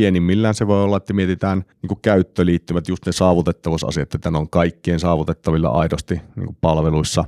pienimmillään 0.00 0.54
se 0.54 0.66
voi 0.66 0.84
olla, 0.84 0.96
että 0.96 1.12
mietitään 1.12 1.64
niin 1.82 2.00
käyttöliittymät, 2.02 2.88
just 2.88 3.06
ne 3.06 3.12
saavutettavuusasiat, 3.12 4.14
että 4.14 4.30
ne 4.30 4.38
on 4.38 4.50
kaikkien 4.50 5.00
saavutettavilla 5.00 5.68
aidosti 5.68 6.20
niin 6.36 6.56
palveluissa 6.60 7.24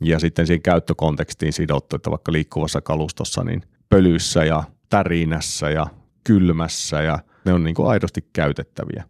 ja 0.00 0.18
sitten 0.18 0.46
siihen 0.46 0.62
käyttökontekstiin 0.62 1.52
sidottu, 1.52 1.96
että 1.96 2.10
vaikka 2.10 2.32
liikkuvassa 2.32 2.80
kalustossa, 2.80 3.44
niin 3.44 3.62
pölyissä 3.88 4.44
ja 4.44 4.64
tärinässä 4.90 5.70
ja 5.70 5.86
kylmässä 6.24 7.02
ja 7.02 7.18
ne 7.44 7.52
on 7.52 7.64
niin 7.64 7.76
aidosti 7.86 8.28
käytettäviä. 8.32 9.04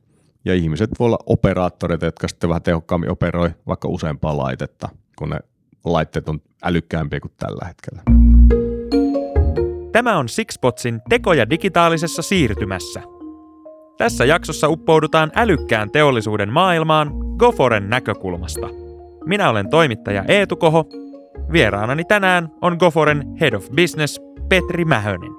Ja 0.44 0.54
ihmiset 0.54 0.90
voi 0.98 1.06
olla 1.06 1.18
operaattoreita, 1.26 2.06
jotka 2.06 2.28
sitten 2.28 2.48
vähän 2.48 2.62
tehokkaammin 2.62 3.10
operoi 3.10 3.50
vaikka 3.66 3.88
useampaa 3.88 4.36
laitetta, 4.36 4.88
kun 5.18 5.30
ne 5.30 5.38
laitteet 5.84 6.28
on 6.28 6.40
älykkäämpiä 6.62 7.20
kuin 7.20 7.32
tällä 7.36 7.66
hetkellä. 7.66 8.25
Tämä 9.96 10.18
on 10.18 10.28
Sixpotsin 10.28 11.00
tekoja 11.08 11.50
digitaalisessa 11.50 12.22
siirtymässä. 12.22 13.02
Tässä 13.98 14.24
jaksossa 14.24 14.68
uppoudutaan 14.68 15.32
älykkään 15.34 15.90
teollisuuden 15.90 16.52
maailmaan 16.52 17.10
Goforen 17.38 17.90
näkökulmasta. 17.90 18.68
Minä 19.24 19.50
olen 19.50 19.70
toimittaja 19.70 20.24
Eetu 20.28 20.56
Koho. 20.56 20.84
Vieraanani 21.52 22.04
tänään 22.04 22.48
on 22.62 22.76
Goforen 22.78 23.24
Head 23.40 23.52
of 23.52 23.70
Business 23.70 24.20
Petri 24.48 24.84
Mähönen. 24.84 25.32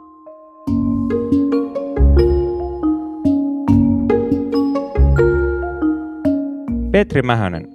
Petri 6.92 7.22
Mähönen, 7.22 7.68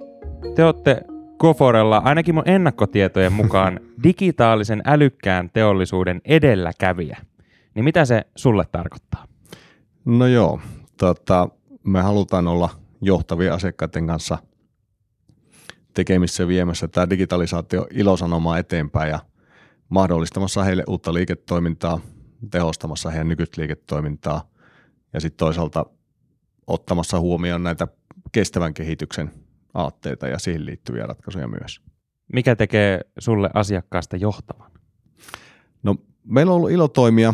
te 0.55 0.65
olette 0.65 1.01
Goforella 1.39 2.01
ainakin 2.05 2.35
mun 2.35 2.49
ennakkotietojen 2.49 3.33
mukaan 3.33 3.79
digitaalisen 4.03 4.81
älykkään 4.85 5.49
teollisuuden 5.49 6.21
edelläkävijä. 6.25 7.17
Niin 7.75 7.85
mitä 7.85 8.05
se 8.05 8.21
sulle 8.35 8.65
tarkoittaa? 8.71 9.27
No 10.05 10.27
joo, 10.27 10.59
tota, 10.97 11.49
me 11.83 12.01
halutaan 12.01 12.47
olla 12.47 12.69
johtavia 13.01 13.53
asiakkaiden 13.53 14.07
kanssa 14.07 14.37
tekemissä 15.93 16.47
viemässä 16.47 16.87
tämä 16.87 17.09
digitalisaatio 17.09 17.87
ilosanomaa 17.91 18.57
eteenpäin 18.57 19.09
ja 19.09 19.19
mahdollistamassa 19.89 20.63
heille 20.63 20.83
uutta 20.87 21.13
liiketoimintaa, 21.13 21.99
tehostamassa 22.51 23.09
heidän 23.09 23.27
nykyistä 23.27 23.61
liiketoimintaa 23.61 24.49
ja 25.13 25.21
sitten 25.21 25.37
toisaalta 25.37 25.85
ottamassa 26.67 27.19
huomioon 27.19 27.63
näitä 27.63 27.87
kestävän 28.31 28.73
kehityksen 28.73 29.31
aatteita 29.73 30.27
ja 30.27 30.39
siihen 30.39 30.65
liittyviä 30.65 31.05
ratkaisuja 31.05 31.47
myös. 31.47 31.92
Mikä 32.33 32.55
tekee 32.55 33.01
sulle 33.19 33.49
asiakkaasta 33.53 34.17
johtavan? 34.17 34.71
No, 35.83 35.95
meillä 36.23 36.51
on 36.51 36.55
ollut 36.55 36.71
ilo 36.71 36.87
toimia 36.87 37.33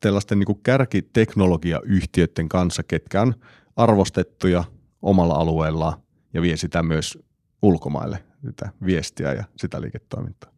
tällaisten 0.00 0.38
niin 0.38 0.62
kärkiteknologiayhtiöiden 0.62 2.48
kanssa, 2.48 2.82
ketkä 2.82 3.22
on 3.22 3.34
arvostettuja 3.76 4.64
omalla 5.02 5.34
alueellaan 5.34 6.02
ja 6.34 6.42
vie 6.42 6.56
sitä 6.56 6.82
myös 6.82 7.18
ulkomaille, 7.62 8.24
sitä 8.46 8.70
viestiä 8.86 9.32
ja 9.32 9.44
sitä 9.56 9.80
liiketoimintaa. 9.80 10.50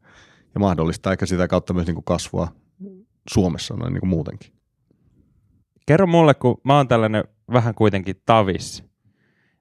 Ja 0.54 0.60
mahdollistaa 0.60 1.12
ehkä 1.12 1.26
sitä 1.26 1.48
kautta 1.48 1.74
myös 1.74 1.86
niin 1.86 1.94
kuin 1.94 2.04
kasvua 2.04 2.48
Suomessa 3.30 3.74
noin 3.74 3.92
niin 3.92 4.00
kuin 4.00 4.10
muutenkin. 4.10 4.52
Kerro 5.86 6.06
mulle, 6.06 6.34
kun 6.34 6.60
mä 6.64 6.76
oon 6.76 6.88
tällainen 6.88 7.24
vähän 7.52 7.74
kuitenkin 7.74 8.22
tavis, 8.26 8.84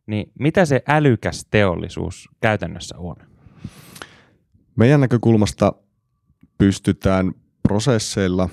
niin 0.06 0.32
mitä 0.40 0.66
se 0.66 0.84
älykäs 0.88 1.46
teollisuus 1.52 2.30
käytännössä 2.42 2.98
on? 2.98 3.16
Meidän 4.76 5.02
näkökulmasta 5.02 5.74
pystytään 6.58 7.32
prosesseilla, 7.64 8.50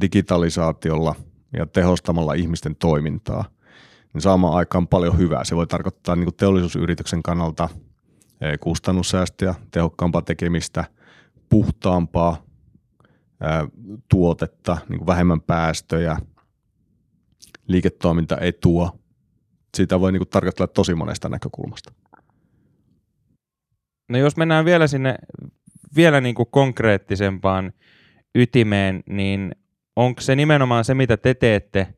digitalisaatiolla 0.00 1.14
ja 1.52 1.66
tehostamalla 1.66 2.34
ihmisten 2.34 2.76
toimintaa 2.76 3.44
niin 4.14 4.22
saamaan 4.22 4.54
aikaan 4.54 4.88
paljon 4.88 5.18
hyvää. 5.18 5.44
Se 5.44 5.56
voi 5.56 5.66
tarkoittaa 5.66 6.16
niin 6.16 6.34
teollisuusyrityksen 6.36 7.22
kannalta 7.22 7.68
eh, 8.40 8.58
kustannussäästöjä, 8.60 9.54
tehokkaampaa 9.70 10.22
tekemistä, 10.22 10.84
puhtaampaa 11.48 12.42
ää, 13.40 13.66
tuotetta, 14.08 14.78
niin 14.88 15.06
vähemmän 15.06 15.40
päästöjä, 15.40 16.16
liiketoimintaetua, 17.66 18.98
sitä 19.76 20.00
voi 20.00 20.12
niin 20.12 20.28
tarkastella 20.30 20.66
tosi 20.66 20.94
monesta 20.94 21.28
näkökulmasta. 21.28 21.92
No 24.08 24.18
jos 24.18 24.36
mennään 24.36 24.64
vielä 24.64 24.86
sinne 24.86 25.14
vielä 25.96 26.20
niin 26.20 26.34
kuin 26.34 26.48
konkreettisempaan 26.50 27.72
ytimeen, 28.34 29.02
niin 29.06 29.54
onko 29.96 30.20
se 30.20 30.36
nimenomaan 30.36 30.84
se, 30.84 30.94
mitä 30.94 31.16
te 31.16 31.34
teette, 31.34 31.94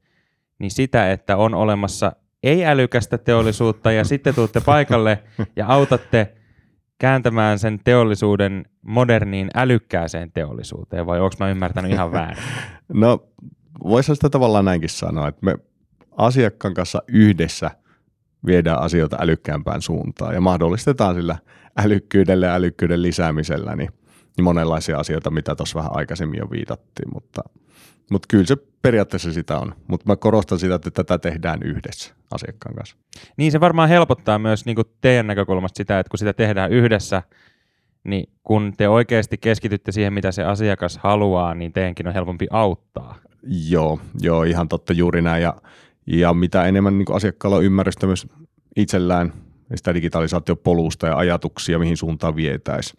niin 0.59 0.71
sitä, 0.71 1.13
että 1.13 1.37
on 1.37 1.55
olemassa 1.55 2.13
ei-älykästä 2.43 3.19
teollisuutta 3.19 3.93
ja 3.93 4.05
sitten 4.05 4.35
tuutte 4.35 4.61
paikalle 4.61 5.25
ja 5.57 5.67
autatte 5.67 6.35
kääntämään 6.99 7.59
sen 7.59 7.81
teollisuuden 7.85 8.65
moderniin 8.83 9.51
älykkääseen 9.55 10.33
teollisuuteen, 10.33 11.07
vai 11.07 11.21
onko 11.21 11.37
mä 11.41 11.51
ymmärtänyt 11.51 11.93
ihan 11.93 12.13
väärin? 12.13 12.45
No, 12.93 13.29
voisi 13.85 14.15
sitä 14.15 14.31
tavallaan 14.31 14.65
näinkin 14.65 14.89
sanoa, 14.89 15.29
että 15.29 15.47
me 15.47 15.55
asiakkaan 16.17 16.75
kanssa 16.75 17.03
yhdessä 17.09 17.71
viedään 18.47 18.79
asioita 18.79 19.17
älykkäämpään 19.21 19.83
suuntaan 19.83 20.35
ja 20.35 20.41
mahdollistetaan 20.41 21.15
sillä 21.15 21.39
älykkyydellä 21.77 22.47
ja 22.47 22.55
älykkyyden 22.55 23.03
lisäämisellä 23.03 23.77
niin, 23.77 23.91
niin 24.37 24.45
monenlaisia 24.45 24.99
asioita, 24.99 25.31
mitä 25.31 25.55
tuossa 25.55 25.79
vähän 25.79 25.97
aikaisemmin 25.97 26.39
jo 26.39 26.51
viitattiin, 26.51 27.09
mutta, 27.15 27.43
mutta 28.11 28.27
kyllä 28.31 28.47
se 28.47 28.57
periaatteessa 28.83 29.33
sitä 29.33 29.59
on. 29.59 29.75
Mutta 29.87 30.07
mä 30.07 30.17
korostan 30.17 30.59
sitä, 30.59 30.75
että 30.75 30.91
tätä 30.91 31.19
tehdään 31.19 31.63
yhdessä 31.63 32.15
asiakkaan 32.31 32.75
kanssa. 32.75 32.97
Niin 33.37 33.53
se 33.53 33.61
varmaan 33.61 33.89
helpottaa 33.89 34.39
myös 34.39 34.67
niin 34.67 34.77
kuin 34.77 34.87
teidän 35.01 35.27
näkökulmasta 35.27 35.77
sitä, 35.77 35.99
että 35.99 36.11
kun 36.11 36.19
sitä 36.19 36.33
tehdään 36.33 36.73
yhdessä, 36.73 37.23
niin 38.05 38.29
kun 38.43 38.73
te 38.77 38.89
oikeasti 38.89 39.39
keskitytte 39.39 39.93
siihen, 39.93 40.13
mitä 40.13 40.33
se 40.33 40.45
asiakas 40.45 40.99
haluaa, 40.99 41.55
niin 41.55 41.73
teidänkin 41.73 42.09
on 42.09 42.15
helpompi 42.15 42.47
auttaa. 42.51 43.19
Joo, 43.69 44.01
joo 44.21 44.43
ihan 44.43 44.69
totta 44.69 44.93
juuri 44.93 45.23
näin. 45.23 45.43
Ja 45.43 45.55
ja 46.07 46.35
mitä 46.35 46.65
enemmän 46.65 46.99
niin 46.99 47.07
asiakkaalla 47.13 47.57
on 47.57 47.65
ymmärrystä 47.65 48.07
myös 48.07 48.27
itsellään 48.77 49.33
sitä 49.75 49.95
digitalisaatiopolusta 49.95 51.07
ja 51.07 51.17
ajatuksia, 51.17 51.79
mihin 51.79 51.97
suuntaan 51.97 52.37
vietäisi. 52.37 52.97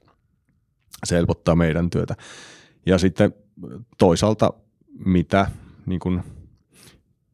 Se 1.05 1.15
helpottaa 1.15 1.55
meidän 1.55 1.89
työtä. 1.89 2.15
Ja 2.85 2.97
sitten 2.97 3.33
toisaalta 3.97 4.53
mitä 5.05 5.47
niin 5.85 5.99
kuin 5.99 6.23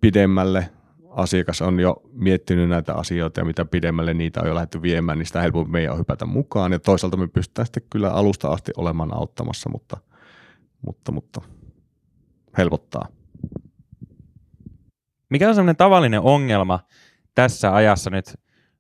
pidemmälle 0.02 0.70
asiakas 1.09 1.62
on 1.62 1.80
jo 1.80 2.02
miettinyt 2.14 2.70
näitä 2.70 2.94
asioita 2.94 3.41
ja 3.41 3.46
mitä 3.46 3.66
pidemmälle 3.66 4.14
niitä 4.14 4.41
on 4.41 4.47
jo 4.47 4.56
lähdetty 4.56 4.81
viemään, 4.81 5.18
niin 5.18 5.25
sitä 5.25 5.41
helpompi 5.41 5.72
meidän 5.72 5.94
on 5.94 6.00
hypätä 6.00 6.25
mukaan. 6.25 6.72
Ja 6.72 6.80
toisaalta 6.80 7.18
me 7.18 7.28
pystytään 7.28 7.66
sitten 7.66 7.84
kyllä 7.90 8.12
alusta 8.12 8.47
asti 8.47 8.72
olemaan 8.78 9.14
auttamassa, 9.14 9.70
mutta, 9.70 9.97
mutta, 10.86 11.12
mutta 11.12 11.41
helpottaa. 12.58 13.08
Mikä 15.30 15.50
on 15.50 15.56
sellainen 15.56 15.75
tavallinen 15.75 16.22
ongelma 16.22 16.80
tässä 17.36 17.75
ajassa 17.75 18.09
nyt 18.09 18.34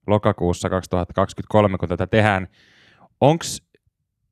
lokakuussa 0.07 0.69
2023, 0.69 1.77
kun 1.77 1.89
tätä 1.89 2.07
tehdään? 2.07 2.47
Onko 3.21 3.45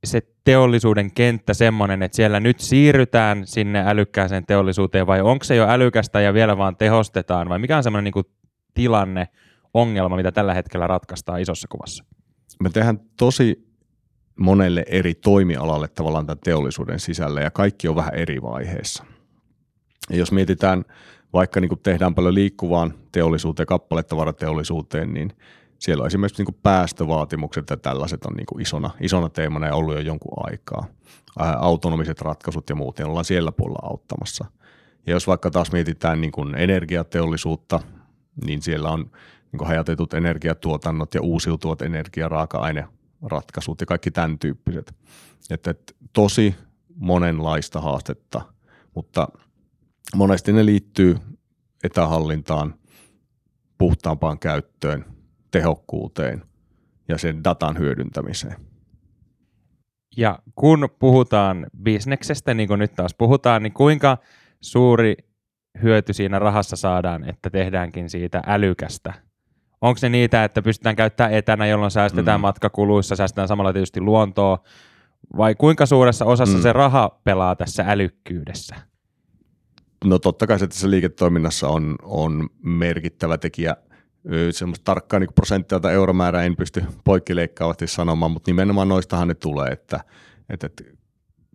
se 0.03 0.21
teollisuuden 0.43 1.13
kenttä 1.13 1.53
semmoinen, 1.53 2.03
että 2.03 2.15
siellä 2.15 2.39
nyt 2.39 2.59
siirrytään 2.59 3.47
sinne 3.47 3.83
älykkääseen 3.87 4.45
teollisuuteen 4.45 5.07
vai 5.07 5.21
onko 5.21 5.43
se 5.43 5.55
jo 5.55 5.67
älykästä 5.69 6.21
ja 6.21 6.33
vielä 6.33 6.57
vaan 6.57 6.75
tehostetaan 6.75 7.49
vai 7.49 7.59
mikä 7.59 7.77
on 7.77 7.83
semmoinen 7.83 8.11
niin 8.15 8.25
tilanne, 8.73 9.27
ongelma, 9.73 10.15
mitä 10.15 10.31
tällä 10.31 10.53
hetkellä 10.53 10.87
ratkaistaan 10.87 11.41
isossa 11.41 11.67
kuvassa? 11.71 12.03
Me 12.63 12.69
tehdään 12.69 12.99
tosi 13.17 13.69
monelle 14.39 14.85
eri 14.87 15.15
toimialalle 15.15 15.87
tavallaan 15.87 16.25
tämän 16.25 16.39
teollisuuden 16.43 16.99
sisällä 16.99 17.41
ja 17.41 17.51
kaikki 17.51 17.87
on 17.87 17.95
vähän 17.95 18.15
eri 18.15 18.41
vaiheessa. 18.41 19.05
Ja 20.09 20.17
jos 20.17 20.31
mietitään 20.31 20.85
vaikka 21.33 21.59
niin 21.59 21.69
kuin 21.69 21.79
tehdään 21.79 22.15
paljon 22.15 22.35
liikkuvaan 22.35 22.93
teollisuuteen, 23.11 23.67
kappaletavarateollisuuteen, 23.67 25.13
niin 25.13 25.33
siellä 25.79 26.01
on 26.01 26.07
esimerkiksi 26.07 26.43
niin 26.43 26.59
päästövaatimukset 26.63 27.69
ja 27.69 27.77
tällaiset 27.77 28.25
on 28.25 28.33
niin 28.33 28.61
isona, 28.61 28.89
isona 29.01 29.29
teemana 29.29 29.67
ja 29.67 29.75
ollut 29.75 29.95
jo 29.95 29.99
jonkun 29.99 30.51
aikaa. 30.51 30.85
Ää, 31.39 31.57
autonomiset 31.59 32.21
ratkaisut 32.21 32.69
ja 32.69 32.75
muut, 32.75 32.97
niin 32.97 33.07
ollaan 33.07 33.25
siellä 33.25 33.51
puolella 33.51 33.89
auttamassa. 33.89 34.45
Ja 35.07 35.13
jos 35.13 35.27
vaikka 35.27 35.51
taas 35.51 35.71
mietitään 35.71 36.21
niin 36.21 36.31
kuin 36.31 36.55
energiateollisuutta, 36.55 37.79
niin 38.45 38.61
siellä 38.61 38.89
on 38.89 39.11
niin 39.51 39.67
hajatetut 39.67 40.13
energiatuotannot 40.13 41.13
ja 41.13 41.21
uusiutuvat 41.21 41.81
energiaraaka-aineratkaisut 41.81 43.81
ja 43.81 43.85
kaikki 43.85 44.11
tämän 44.11 44.39
tyyppiset. 44.39 44.93
Että, 45.49 45.71
että 45.71 45.93
tosi 46.13 46.55
monenlaista 46.95 47.81
haastetta, 47.81 48.41
mutta– 48.95 49.27
monesti 50.15 50.53
ne 50.53 50.65
liittyy 50.65 51.17
etähallintaan, 51.83 52.75
puhtaampaan 53.77 54.39
käyttöön, 54.39 55.05
tehokkuuteen 55.51 56.41
ja 57.07 57.17
sen 57.17 57.43
datan 57.43 57.79
hyödyntämiseen. 57.79 58.55
Ja 60.17 60.39
kun 60.55 60.89
puhutaan 60.99 61.67
bisneksestä, 61.83 62.53
niin 62.53 62.67
kuin 62.67 62.79
nyt 62.79 62.95
taas 62.95 63.13
puhutaan, 63.13 63.63
niin 63.63 63.73
kuinka 63.73 64.17
suuri 64.61 65.15
hyöty 65.83 66.13
siinä 66.13 66.39
rahassa 66.39 66.75
saadaan, 66.75 67.29
että 67.29 67.49
tehdäänkin 67.49 68.09
siitä 68.09 68.41
älykästä? 68.47 69.13
Onko 69.81 69.99
ne 70.01 70.09
niitä, 70.09 70.43
että 70.43 70.61
pystytään 70.61 70.95
käyttämään 70.95 71.33
etänä, 71.33 71.67
jolloin 71.67 71.91
säästetään 71.91 72.39
mm. 72.39 72.41
matkakuluissa, 72.41 73.15
säästetään 73.15 73.47
samalla 73.47 73.73
tietysti 73.73 74.01
luontoa, 74.01 74.59
vai 75.37 75.55
kuinka 75.55 75.85
suuressa 75.85 76.25
osassa 76.25 76.57
mm. 76.57 76.61
se 76.61 76.73
raha 76.73 77.19
pelaa 77.23 77.55
tässä 77.55 77.85
älykkyydessä? 77.87 78.75
No 80.05 80.19
totta 80.19 80.47
kai 80.47 80.59
se 80.59 80.67
tässä 80.67 80.89
liiketoiminnassa 80.89 81.67
on, 81.67 81.95
on 82.03 82.49
merkittävä 82.63 83.37
tekijä. 83.37 83.75
Semmoista 84.51 84.83
tarkkaa 84.83 85.19
niin 85.19 85.33
prosenttia 85.35 85.79
tai 85.79 85.93
euromäärää 85.93 86.43
en 86.43 86.55
pysty 86.55 86.83
poikkileikkaavasti 87.03 87.87
sanomaan, 87.87 88.31
mutta 88.31 88.51
nimenomaan 88.51 88.87
noistahan 88.87 89.27
ne 89.27 89.33
tulee, 89.33 89.67
että, 89.67 89.99
että, 90.49 90.67
että 90.67 90.83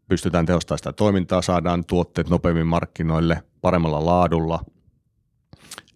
pystytään 0.09 0.47
tehostamaan 0.47 0.79
sitä 0.79 0.93
toimintaa, 0.93 1.43
saadaan 1.43 1.85
tuotteet 1.85 2.31
nopeammin 2.31 2.67
markkinoille 2.67 3.43
paremmalla 3.61 4.07
laadulla, 4.07 4.65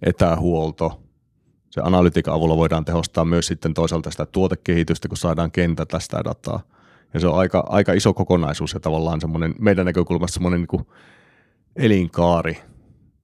etähuolto, 0.02 1.02
se 1.70 1.80
analytiikan 1.84 2.34
avulla 2.34 2.56
voidaan 2.56 2.84
tehostaa 2.84 3.24
myös 3.24 3.46
sitten 3.46 3.74
toisaalta 3.74 4.10
sitä 4.10 4.26
tuotekehitystä, 4.26 5.08
kun 5.08 5.16
saadaan 5.16 5.52
kentältä 5.52 6.00
sitä 6.00 6.24
dataa. 6.24 6.60
Ja 7.14 7.20
se 7.20 7.26
on 7.26 7.38
aika, 7.38 7.64
aika 7.68 7.92
iso 7.92 8.14
kokonaisuus 8.14 8.74
ja 8.74 8.80
tavallaan 8.80 9.20
semmoinen 9.20 9.54
meidän 9.58 9.86
näkökulmasta 9.86 10.34
semmoinen 10.34 10.66
niin 10.72 10.86
elinkaari 11.76 12.58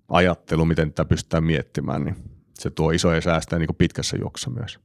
ajattelu, 0.08 0.64
miten 0.64 0.92
tätä 0.92 1.08
pystytään 1.08 1.44
miettimään, 1.44 2.04
niin 2.04 2.16
se 2.54 2.70
tuo 2.70 2.90
isoja 2.90 3.20
säästöjä 3.20 3.58
niin 3.58 3.76
pitkässä 3.78 4.16
juoksussa 4.20 4.50
myös. 4.50 4.78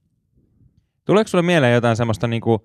Tuleeko 1.05 1.27
sinulle 1.27 1.45
mieleen 1.45 1.73
jotain 1.73 1.95
semmoista 1.95 2.27
niin 2.27 2.41
kuin 2.41 2.59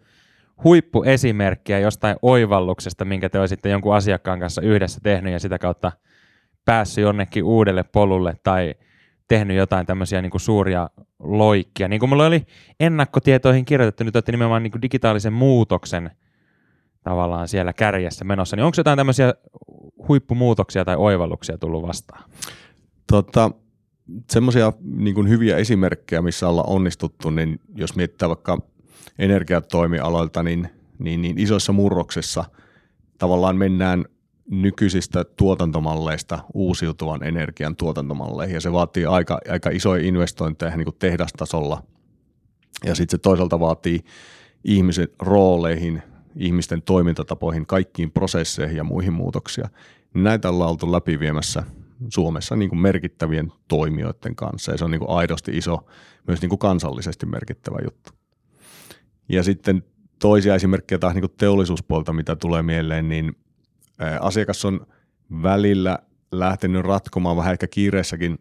huippuesimerkkiä 0.64 1.78
jostain 1.78 2.16
oivalluksesta, 2.22 3.04
minkä 3.04 3.28
te 3.28 3.40
olisitte 3.40 3.68
jonkun 3.68 3.94
asiakkaan 3.94 4.40
kanssa 4.40 4.62
yhdessä 4.62 5.00
tehnyt 5.02 5.32
ja 5.32 5.40
sitä 5.40 5.58
kautta 5.58 5.92
päässyt 6.64 7.02
jonnekin 7.02 7.44
uudelle 7.44 7.82
polulle 7.82 8.34
tai 8.42 8.74
tehnyt 9.28 9.56
jotain 9.56 9.86
tämmöisiä 9.86 10.22
niin 10.22 10.30
kuin 10.30 10.40
suuria 10.40 10.90
loikkia. 11.18 11.88
Niin 11.88 12.00
kuin 12.00 12.10
mulla 12.10 12.26
oli 12.26 12.46
ennakkotietoihin 12.80 13.64
kirjoitettu, 13.64 14.04
nyt 14.04 14.16
olette 14.16 14.32
nimenomaan 14.32 14.62
niin 14.62 14.70
kuin 14.70 14.82
digitaalisen 14.82 15.32
muutoksen 15.32 16.10
tavallaan 17.02 17.48
siellä 17.48 17.72
kärjessä 17.72 18.24
menossa, 18.24 18.56
niin 18.56 18.64
onko 18.64 18.74
jotain 18.78 18.96
tämmöisiä 18.96 19.34
huippumuutoksia 20.08 20.84
tai 20.84 20.96
oivalluksia 20.96 21.58
tullut 21.58 21.86
vastaan? 21.86 22.30
Tota, 23.12 23.50
semmoisia 24.30 24.72
niin 24.82 25.28
hyviä 25.28 25.56
esimerkkejä, 25.56 26.22
missä 26.22 26.48
ollaan 26.48 26.68
onnistuttu, 26.68 27.30
niin 27.30 27.60
jos 27.74 27.96
mietitään 27.96 28.28
vaikka 28.28 28.58
energiatoimialoilta, 29.18 30.42
niin, 30.42 30.68
niin, 30.98 31.22
niin 31.22 31.38
isoissa 31.38 31.72
murroksissa 31.72 32.44
tavallaan 33.18 33.56
mennään 33.56 34.04
nykyisistä 34.50 35.24
tuotantomalleista 35.24 36.38
uusiutuvan 36.54 37.22
energian 37.22 37.76
tuotantomalleihin, 37.76 38.54
ja 38.54 38.60
se 38.60 38.72
vaatii 38.72 39.06
aika, 39.06 39.38
aika 39.50 39.70
isoja 39.70 40.06
investointeja 40.06 40.76
niin 40.76 40.84
kuin 40.84 40.96
tehdastasolla, 40.98 41.82
ja 42.84 42.94
sitten 42.94 43.18
se 43.18 43.22
toisaalta 43.22 43.60
vaatii 43.60 44.00
ihmisen 44.64 45.08
rooleihin, 45.18 46.02
ihmisten 46.36 46.82
toimintatapoihin, 46.82 47.66
kaikkiin 47.66 48.10
prosesseihin 48.10 48.76
ja 48.76 48.84
muihin 48.84 49.12
muutoksia. 49.12 49.68
Näitä 50.14 50.48
ollaan 50.48 50.70
oltu 50.70 50.92
läpiviemässä 50.92 51.62
Suomessa 52.08 52.56
niin 52.56 52.68
kuin 52.68 52.78
merkittävien 52.78 53.52
toimijoiden 53.68 54.36
kanssa, 54.36 54.72
ja 54.72 54.78
se 54.78 54.84
on 54.84 54.90
niin 54.90 54.98
kuin 54.98 55.10
aidosti 55.10 55.56
iso, 55.56 55.86
myös 56.26 56.40
niin 56.40 56.48
kuin 56.48 56.58
kansallisesti 56.58 57.26
merkittävä 57.26 57.78
juttu. 57.84 58.10
Ja 59.28 59.42
sitten 59.42 59.84
toisia 60.18 60.54
esimerkkejä 60.54 60.98
taas 60.98 61.14
niin 61.14 61.24
teollisuuspuolta, 61.38 62.12
mitä 62.12 62.36
tulee 62.36 62.62
mieleen, 62.62 63.08
niin 63.08 63.36
asiakas 64.20 64.64
on 64.64 64.86
välillä 65.42 65.98
lähtenyt 66.32 66.84
ratkomaan 66.84 67.36
vähän 67.36 67.52
ehkä 67.52 67.66
kiireessäkin 67.66 68.38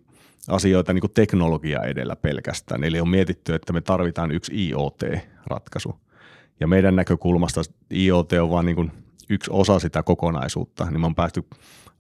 asioita 0.48 0.94
niin 0.94 1.02
kuin 1.02 1.14
teknologia 1.14 1.84
edellä 1.84 2.16
pelkästään. 2.16 2.84
Eli 2.84 3.00
on 3.00 3.10
mietitty, 3.10 3.54
että 3.54 3.74
me 3.74 3.82
tarvitaan 3.82 4.32
yksi 4.32 4.68
IoT-ratkaisu. 4.68 6.00
Ja 6.60 6.68
meidän 6.68 6.96
näkökulmasta 6.96 7.62
IoT 7.92 8.34
on 8.34 8.50
vain 8.50 8.66
niin 8.66 8.92
yksi 9.30 9.52
osa 9.54 9.80
sitä 9.80 10.04
kokonaisuutta. 10.04 10.86
Niin 10.86 11.00
me 11.00 11.06
on 11.06 11.16
päästy 11.16 11.44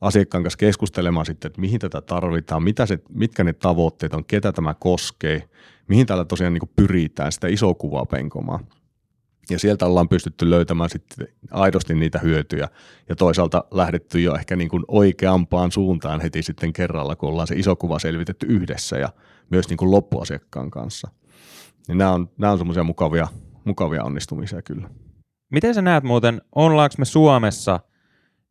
asiakkaan 0.03 0.44
kanssa 0.44 0.57
keskustelemaan 0.57 1.25
sitten, 1.25 1.50
että 1.50 1.61
mihin 1.61 1.79
tätä 1.79 2.01
tarvitaan, 2.01 2.63
mitä 2.63 2.85
se, 2.85 3.00
mitkä 3.09 3.44
ne 3.44 3.53
tavoitteet 3.53 4.13
on, 4.13 4.25
ketä 4.25 4.51
tämä 4.51 4.73
koskee, 4.73 5.50
mihin 5.88 6.05
täällä 6.05 6.25
tosiaan 6.25 6.53
niin 6.53 6.71
pyritään 6.75 7.31
sitä 7.31 7.47
isoa 7.47 7.73
kuvaa 7.73 8.05
penkomaan. 8.05 8.67
Ja 9.50 9.59
sieltä 9.59 9.85
ollaan 9.85 10.09
pystytty 10.09 10.50
löytämään 10.50 10.89
sitten 10.89 11.27
aidosti 11.51 11.95
niitä 11.95 12.19
hyötyjä 12.19 12.67
ja 13.09 13.15
toisaalta 13.15 13.63
lähdetty 13.71 14.21
jo 14.21 14.35
ehkä 14.35 14.55
niin 14.55 14.69
kuin 14.69 14.83
oikeampaan 14.88 15.71
suuntaan 15.71 16.21
heti 16.21 16.44
sitten 16.44 16.73
kerralla, 16.73 17.15
kun 17.15 17.29
ollaan 17.29 17.47
se 17.47 17.55
iso 17.55 17.75
kuva 17.75 18.00
selvitetty 18.00 18.45
yhdessä 18.45 18.97
ja 18.97 19.09
myös 19.50 19.69
niin 19.69 19.77
kuin 19.77 19.91
loppuasiakkaan 19.91 20.71
kanssa. 20.71 21.07
Ja 21.88 21.95
nämä 21.95 22.11
on, 22.11 22.29
nämä 22.38 22.51
on 22.51 22.57
semmoisia 22.57 22.83
mukavia, 22.83 23.27
mukavia 23.65 24.03
onnistumisia 24.03 24.61
kyllä. 24.61 24.89
Miten 25.51 25.75
sä 25.75 25.81
näet 25.81 26.03
muuten, 26.03 26.41
ollaanko 26.55 26.95
me 26.97 27.05
Suomessa 27.05 27.79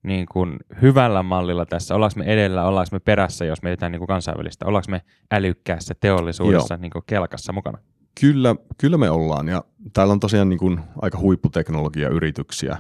niin 0.03 0.27
kuin 0.33 0.57
hyvällä 0.83 1.23
mallilla 1.23 1.67
tässä, 1.67 1.95
ollaanko 1.95 2.19
me 2.19 2.25
edellä, 2.25 2.65
ollaanko 2.65 2.89
me 2.93 3.01
perässä, 3.01 3.45
jos 3.45 3.63
mietitään 3.63 3.93
niin 3.93 4.01
kuin 4.01 4.09
kansainvälistä, 4.09 4.67
ollaanko 4.67 4.91
me 4.91 5.03
älykkäässä 5.31 5.95
teollisuudessa 6.01 6.77
niin 6.77 6.91
kuin 6.91 7.05
kelkassa 7.07 7.53
mukana? 7.53 7.79
Kyllä, 8.21 8.57
kyllä 8.79 8.97
me 8.97 9.11
ollaan 9.11 9.49
ja 9.49 9.65
täällä 9.93 10.13
on 10.13 10.21
tosiaan 10.21 10.49
niin 10.49 10.59
kuin 10.59 10.81
aika 11.03 11.19
huipputeknologiayrityksiä 11.19 12.77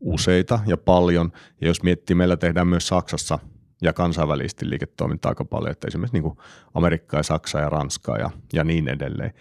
useita 0.00 0.60
ja 0.66 0.76
paljon. 0.76 1.32
Ja 1.60 1.66
jos 1.66 1.82
miettii, 1.82 2.16
meillä 2.16 2.36
tehdään 2.36 2.68
myös 2.68 2.88
Saksassa 2.88 3.38
ja 3.82 3.92
kansainvälisesti 3.92 4.70
liiketoimintaa 4.70 5.30
aika 5.30 5.44
paljon, 5.44 5.72
että 5.72 5.86
esimerkiksi 5.86 6.14
niin 6.14 6.22
kuin 6.22 6.38
Amerikkaa 6.74 7.18
ja 7.18 7.22
Saksaa 7.24 7.60
ja 7.60 7.68
Ranskaa 7.68 8.18
ja, 8.18 8.30
ja 8.52 8.64
niin 8.64 8.88
edelleen, 8.88 9.32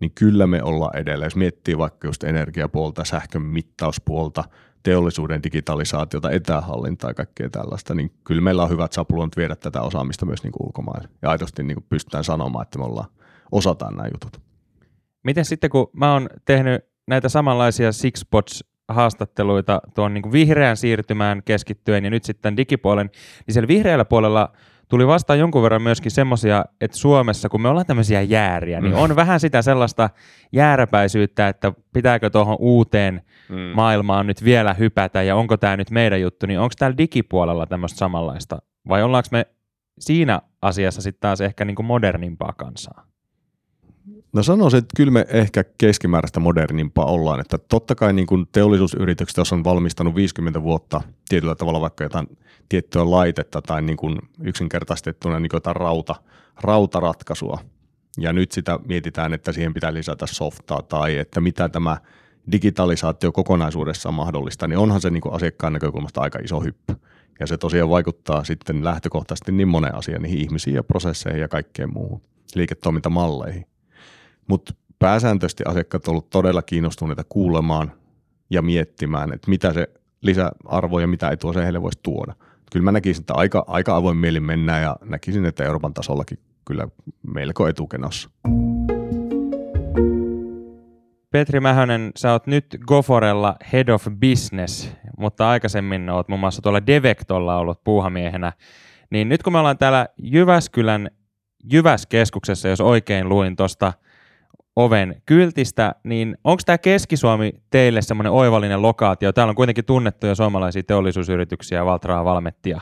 niin 0.00 0.12
kyllä 0.14 0.46
me 0.46 0.62
ollaan 0.62 0.96
edellä. 0.96 1.26
Jos 1.26 1.36
miettii 1.36 1.78
vaikka 1.78 2.08
just 2.08 2.24
energiapuolta, 2.24 3.04
sähkön 3.04 3.42
mittauspuolta, 3.42 4.44
teollisuuden 4.82 5.42
digitalisaatiota, 5.42 6.30
etähallintaa 6.30 7.10
ja 7.10 7.14
kaikkea 7.14 7.50
tällaista, 7.50 7.94
niin 7.94 8.12
kyllä 8.24 8.40
meillä 8.40 8.62
on 8.62 8.70
hyvät 8.70 8.92
sapluunat 8.92 9.36
viedä 9.36 9.56
tätä 9.56 9.82
osaamista 9.82 10.26
myös 10.26 10.42
niin 10.42 10.52
kuin 10.52 10.66
ulkomaille. 10.66 11.08
Ja 11.22 11.30
aidosti 11.30 11.62
niin 11.62 11.74
kuin 11.74 11.86
pystytään 11.88 12.24
sanomaan, 12.24 12.62
että 12.62 12.78
me 12.78 12.84
ollaan, 12.84 13.08
osataan 13.52 13.96
nämä 13.96 14.08
jutut. 14.12 14.40
Miten 15.24 15.44
sitten, 15.44 15.70
kun 15.70 15.90
mä 15.92 16.12
oon 16.12 16.28
tehnyt 16.44 16.84
näitä 17.06 17.28
samanlaisia 17.28 17.92
Sixpots 17.92 18.64
haastatteluita 18.88 19.80
tuon 19.94 20.14
niin 20.14 20.22
kuin 20.22 20.32
vihreän 20.32 20.76
siirtymään 20.76 21.42
keskittyen 21.42 22.04
ja 22.04 22.10
nyt 22.10 22.24
sitten 22.24 22.56
digipuolen, 22.56 23.10
niin 23.46 23.54
siellä 23.54 23.68
vihreällä 23.68 24.04
puolella 24.04 24.52
tuli 24.92 25.06
vastaan 25.06 25.38
jonkun 25.38 25.62
verran 25.62 25.82
myöskin 25.82 26.10
semmoisia, 26.10 26.64
että 26.80 26.96
Suomessa, 26.96 27.48
kun 27.48 27.62
me 27.62 27.68
ollaan 27.68 27.86
tämmöisiä 27.86 28.22
jääriä, 28.22 28.80
niin 28.80 28.92
mm. 28.92 28.98
on 28.98 29.16
vähän 29.16 29.40
sitä 29.40 29.62
sellaista 29.62 30.10
jääräpäisyyttä, 30.52 31.48
että 31.48 31.72
pitääkö 31.92 32.30
tuohon 32.30 32.56
uuteen 32.60 33.22
mm. 33.48 33.56
maailmaan 33.56 34.26
nyt 34.26 34.44
vielä 34.44 34.74
hypätä 34.74 35.22
ja 35.22 35.36
onko 35.36 35.56
tämä 35.56 35.76
nyt 35.76 35.90
meidän 35.90 36.20
juttu, 36.20 36.46
niin 36.46 36.60
onko 36.60 36.72
täällä 36.78 36.96
digipuolella 36.96 37.66
tämmöistä 37.66 37.98
samanlaista 37.98 38.58
vai 38.88 39.02
ollaanko 39.02 39.28
me 39.32 39.46
siinä 39.98 40.40
asiassa 40.62 41.02
sitten 41.02 41.20
taas 41.20 41.40
ehkä 41.40 41.64
niin 41.64 41.76
kuin 41.76 41.86
modernimpaa 41.86 42.52
kansaa? 42.56 43.11
No 44.32 44.42
sanoisin, 44.42 44.78
että 44.78 44.96
kyllä 44.96 45.10
me 45.10 45.26
ehkä 45.28 45.64
keskimääräistä 45.78 46.40
modernimpaa 46.40 47.04
ollaan, 47.04 47.40
että 47.40 47.58
totta 47.58 47.94
kai 47.94 48.12
niin 48.12 48.26
kuin 48.26 48.46
teollisuusyritykset, 48.52 49.36
jos 49.36 49.52
on 49.52 49.64
valmistanut 49.64 50.14
50 50.14 50.62
vuotta 50.62 51.00
tietyllä 51.28 51.54
tavalla 51.54 51.80
vaikka 51.80 52.04
jotain 52.04 52.38
tiettyä 52.68 53.10
laitetta 53.10 53.62
tai 53.62 53.82
niin 53.82 53.96
kuin 53.96 54.18
yksinkertaistettuna 54.42 55.40
niin 55.40 55.50
kuin 55.50 55.56
jotain 55.56 55.76
rauta, 55.76 56.14
rautaratkaisua, 56.60 57.58
ja 58.18 58.32
nyt 58.32 58.52
sitä 58.52 58.78
mietitään, 58.84 59.34
että 59.34 59.52
siihen 59.52 59.74
pitää 59.74 59.94
lisätä 59.94 60.26
softaa 60.26 60.82
tai 60.82 61.18
että 61.18 61.40
mitä 61.40 61.68
tämä 61.68 61.96
digitalisaatio 62.52 63.32
kokonaisuudessaan 63.32 64.14
mahdollista, 64.14 64.68
niin 64.68 64.78
onhan 64.78 65.00
se 65.00 65.10
niin 65.10 65.20
kuin 65.20 65.34
asiakkaan 65.34 65.72
näkökulmasta 65.72 66.20
aika 66.20 66.38
iso 66.38 66.60
hyppy. 66.60 66.94
Ja 67.40 67.46
se 67.46 67.56
tosiaan 67.56 67.90
vaikuttaa 67.90 68.44
sitten 68.44 68.84
lähtökohtaisesti 68.84 69.52
niin 69.52 69.68
monen 69.68 69.94
asian, 69.94 70.22
niihin 70.22 70.38
ihmisiin 70.38 70.76
ja 70.76 70.82
prosesseihin 70.82 71.40
ja 71.40 71.48
kaikkeen 71.48 71.92
muuhun, 71.92 72.22
liiketoimintamalleihin. 72.54 73.71
Mutta 74.48 74.74
pääsääntöisesti 74.98 75.64
asiakkaat 75.66 76.08
ovat 76.08 76.16
olleet 76.16 76.30
todella 76.30 76.62
kiinnostuneita 76.62 77.24
kuulemaan 77.28 77.92
ja 78.50 78.62
miettimään, 78.62 79.32
että 79.32 79.50
mitä 79.50 79.72
se 79.72 79.88
lisäarvo 80.22 81.00
ja 81.00 81.06
mitä 81.06 81.30
etua 81.30 81.52
se 81.52 81.62
heille 81.62 81.82
voisi 81.82 81.98
tuoda. 82.02 82.34
Kyllä 82.72 82.84
mä 82.84 82.92
näkisin, 82.92 83.22
että 83.22 83.34
aika, 83.34 83.64
aika 83.66 83.96
avoin 83.96 84.16
mielin 84.16 84.42
mennään 84.42 84.82
ja 84.82 84.96
näkisin, 85.04 85.44
että 85.44 85.64
Euroopan 85.64 85.94
tasollakin 85.94 86.38
kyllä 86.64 86.88
melko 87.34 87.68
etukenossa. 87.68 88.30
Petri 91.30 91.60
Mähönen, 91.60 92.10
sä 92.16 92.32
oot 92.32 92.46
nyt 92.46 92.66
Goforella 92.86 93.56
Head 93.72 93.88
of 93.88 94.06
Business, 94.20 94.92
mutta 95.18 95.50
aikaisemmin 95.50 96.10
oot 96.10 96.28
muun 96.28 96.40
muassa 96.40 96.62
tuolla 96.62 96.86
Devectolla 96.86 97.56
ollut 97.56 97.84
puuhamiehenä. 97.84 98.52
Niin 99.10 99.28
nyt 99.28 99.42
kun 99.42 99.52
me 99.52 99.58
ollaan 99.58 99.78
täällä 99.78 100.08
Jyväskylän 100.22 101.10
Jyväskeskuksessa, 101.72 102.68
jos 102.68 102.80
oikein 102.80 103.28
luin 103.28 103.56
tuosta 103.56 103.92
oven 104.76 105.22
kyltistä, 105.26 105.94
niin 106.04 106.36
onko 106.44 106.62
tämä 106.66 106.78
Keski-Suomi 106.78 107.52
teille 107.70 108.02
semmoinen 108.02 108.32
oivallinen 108.32 108.82
lokaatio? 108.82 109.32
Täällä 109.32 109.50
on 109.50 109.56
kuitenkin 109.56 109.84
tunnettuja 109.84 110.34
suomalaisia 110.34 110.82
teollisuusyrityksiä, 110.82 111.84
Valtraa, 111.84 112.24
Valmettia. 112.24 112.80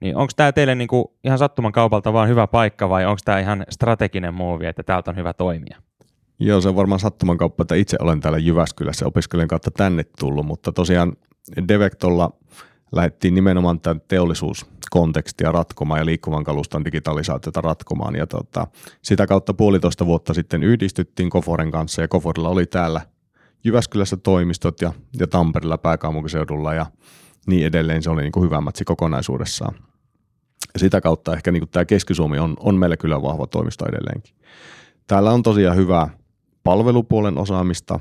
Niin 0.00 0.16
onko 0.16 0.32
tämä 0.36 0.52
teille 0.52 0.74
niinku 0.74 1.16
ihan 1.24 1.38
sattuman 1.38 1.72
kaupalta 1.72 2.12
vaan 2.12 2.28
hyvä 2.28 2.46
paikka 2.46 2.88
vai 2.88 3.06
onko 3.06 3.18
tämä 3.24 3.38
ihan 3.38 3.64
strateginen 3.70 4.34
muuvi, 4.34 4.66
että 4.66 4.82
täältä 4.82 5.10
on 5.10 5.16
hyvä 5.16 5.32
toimia? 5.32 5.76
Joo, 6.40 6.60
se 6.60 6.68
on 6.68 6.76
varmaan 6.76 7.00
sattuman 7.00 7.38
kauppa, 7.38 7.62
että 7.62 7.74
itse 7.74 7.96
olen 8.00 8.20
täällä 8.20 8.38
Jyväskylässä 8.38 9.06
opiskelijan 9.06 9.48
kautta 9.48 9.70
tänne 9.70 10.04
tullut, 10.18 10.46
mutta 10.46 10.72
tosiaan 10.72 11.12
Devectolla 11.68 12.30
lähdettiin 12.92 13.34
nimenomaan 13.34 13.80
tämän 13.80 14.00
teollisuuskontekstia 14.08 15.52
ratkomaan 15.52 16.00
ja 16.00 16.06
liikkuvan 16.06 16.44
kaluston 16.44 16.84
digitalisaatiota 16.84 17.60
ratkomaan. 17.60 18.14
Ja 18.16 18.26
tota, 18.26 18.66
sitä 19.02 19.26
kautta 19.26 19.54
puolitoista 19.54 20.06
vuotta 20.06 20.34
sitten 20.34 20.62
yhdistyttiin 20.62 21.30
Koforen 21.30 21.70
kanssa 21.70 22.02
ja 22.02 22.08
Koforilla 22.08 22.48
oli 22.48 22.66
täällä 22.66 23.00
Jyväskylässä 23.64 24.16
toimistot 24.16 24.80
ja, 24.80 24.92
ja 25.18 25.26
Tampereella 25.26 25.78
pääkaupunkiseudulla 25.78 26.74
ja 26.74 26.86
niin 27.46 27.66
edelleen. 27.66 28.02
Se 28.02 28.10
oli 28.10 28.22
niin 28.22 28.32
kuin 28.32 28.44
hyvä 28.44 28.60
matsi 28.60 28.84
kokonaisuudessaan. 28.84 29.74
Ja 30.74 30.80
sitä 30.80 31.00
kautta 31.00 31.34
ehkä 31.34 31.52
niin 31.52 31.60
kuin 31.60 31.70
tämä 31.70 31.84
Keski-Suomi 31.84 32.38
on, 32.38 32.56
on 32.60 32.74
meillä 32.74 32.96
kyllä 32.96 33.22
vahva 33.22 33.46
toimisto 33.46 33.86
edelleenkin. 33.88 34.34
Täällä 35.06 35.30
on 35.30 35.42
tosiaan 35.42 35.76
hyvää 35.76 36.08
palvelupuolen 36.64 37.38
osaamista 37.38 38.00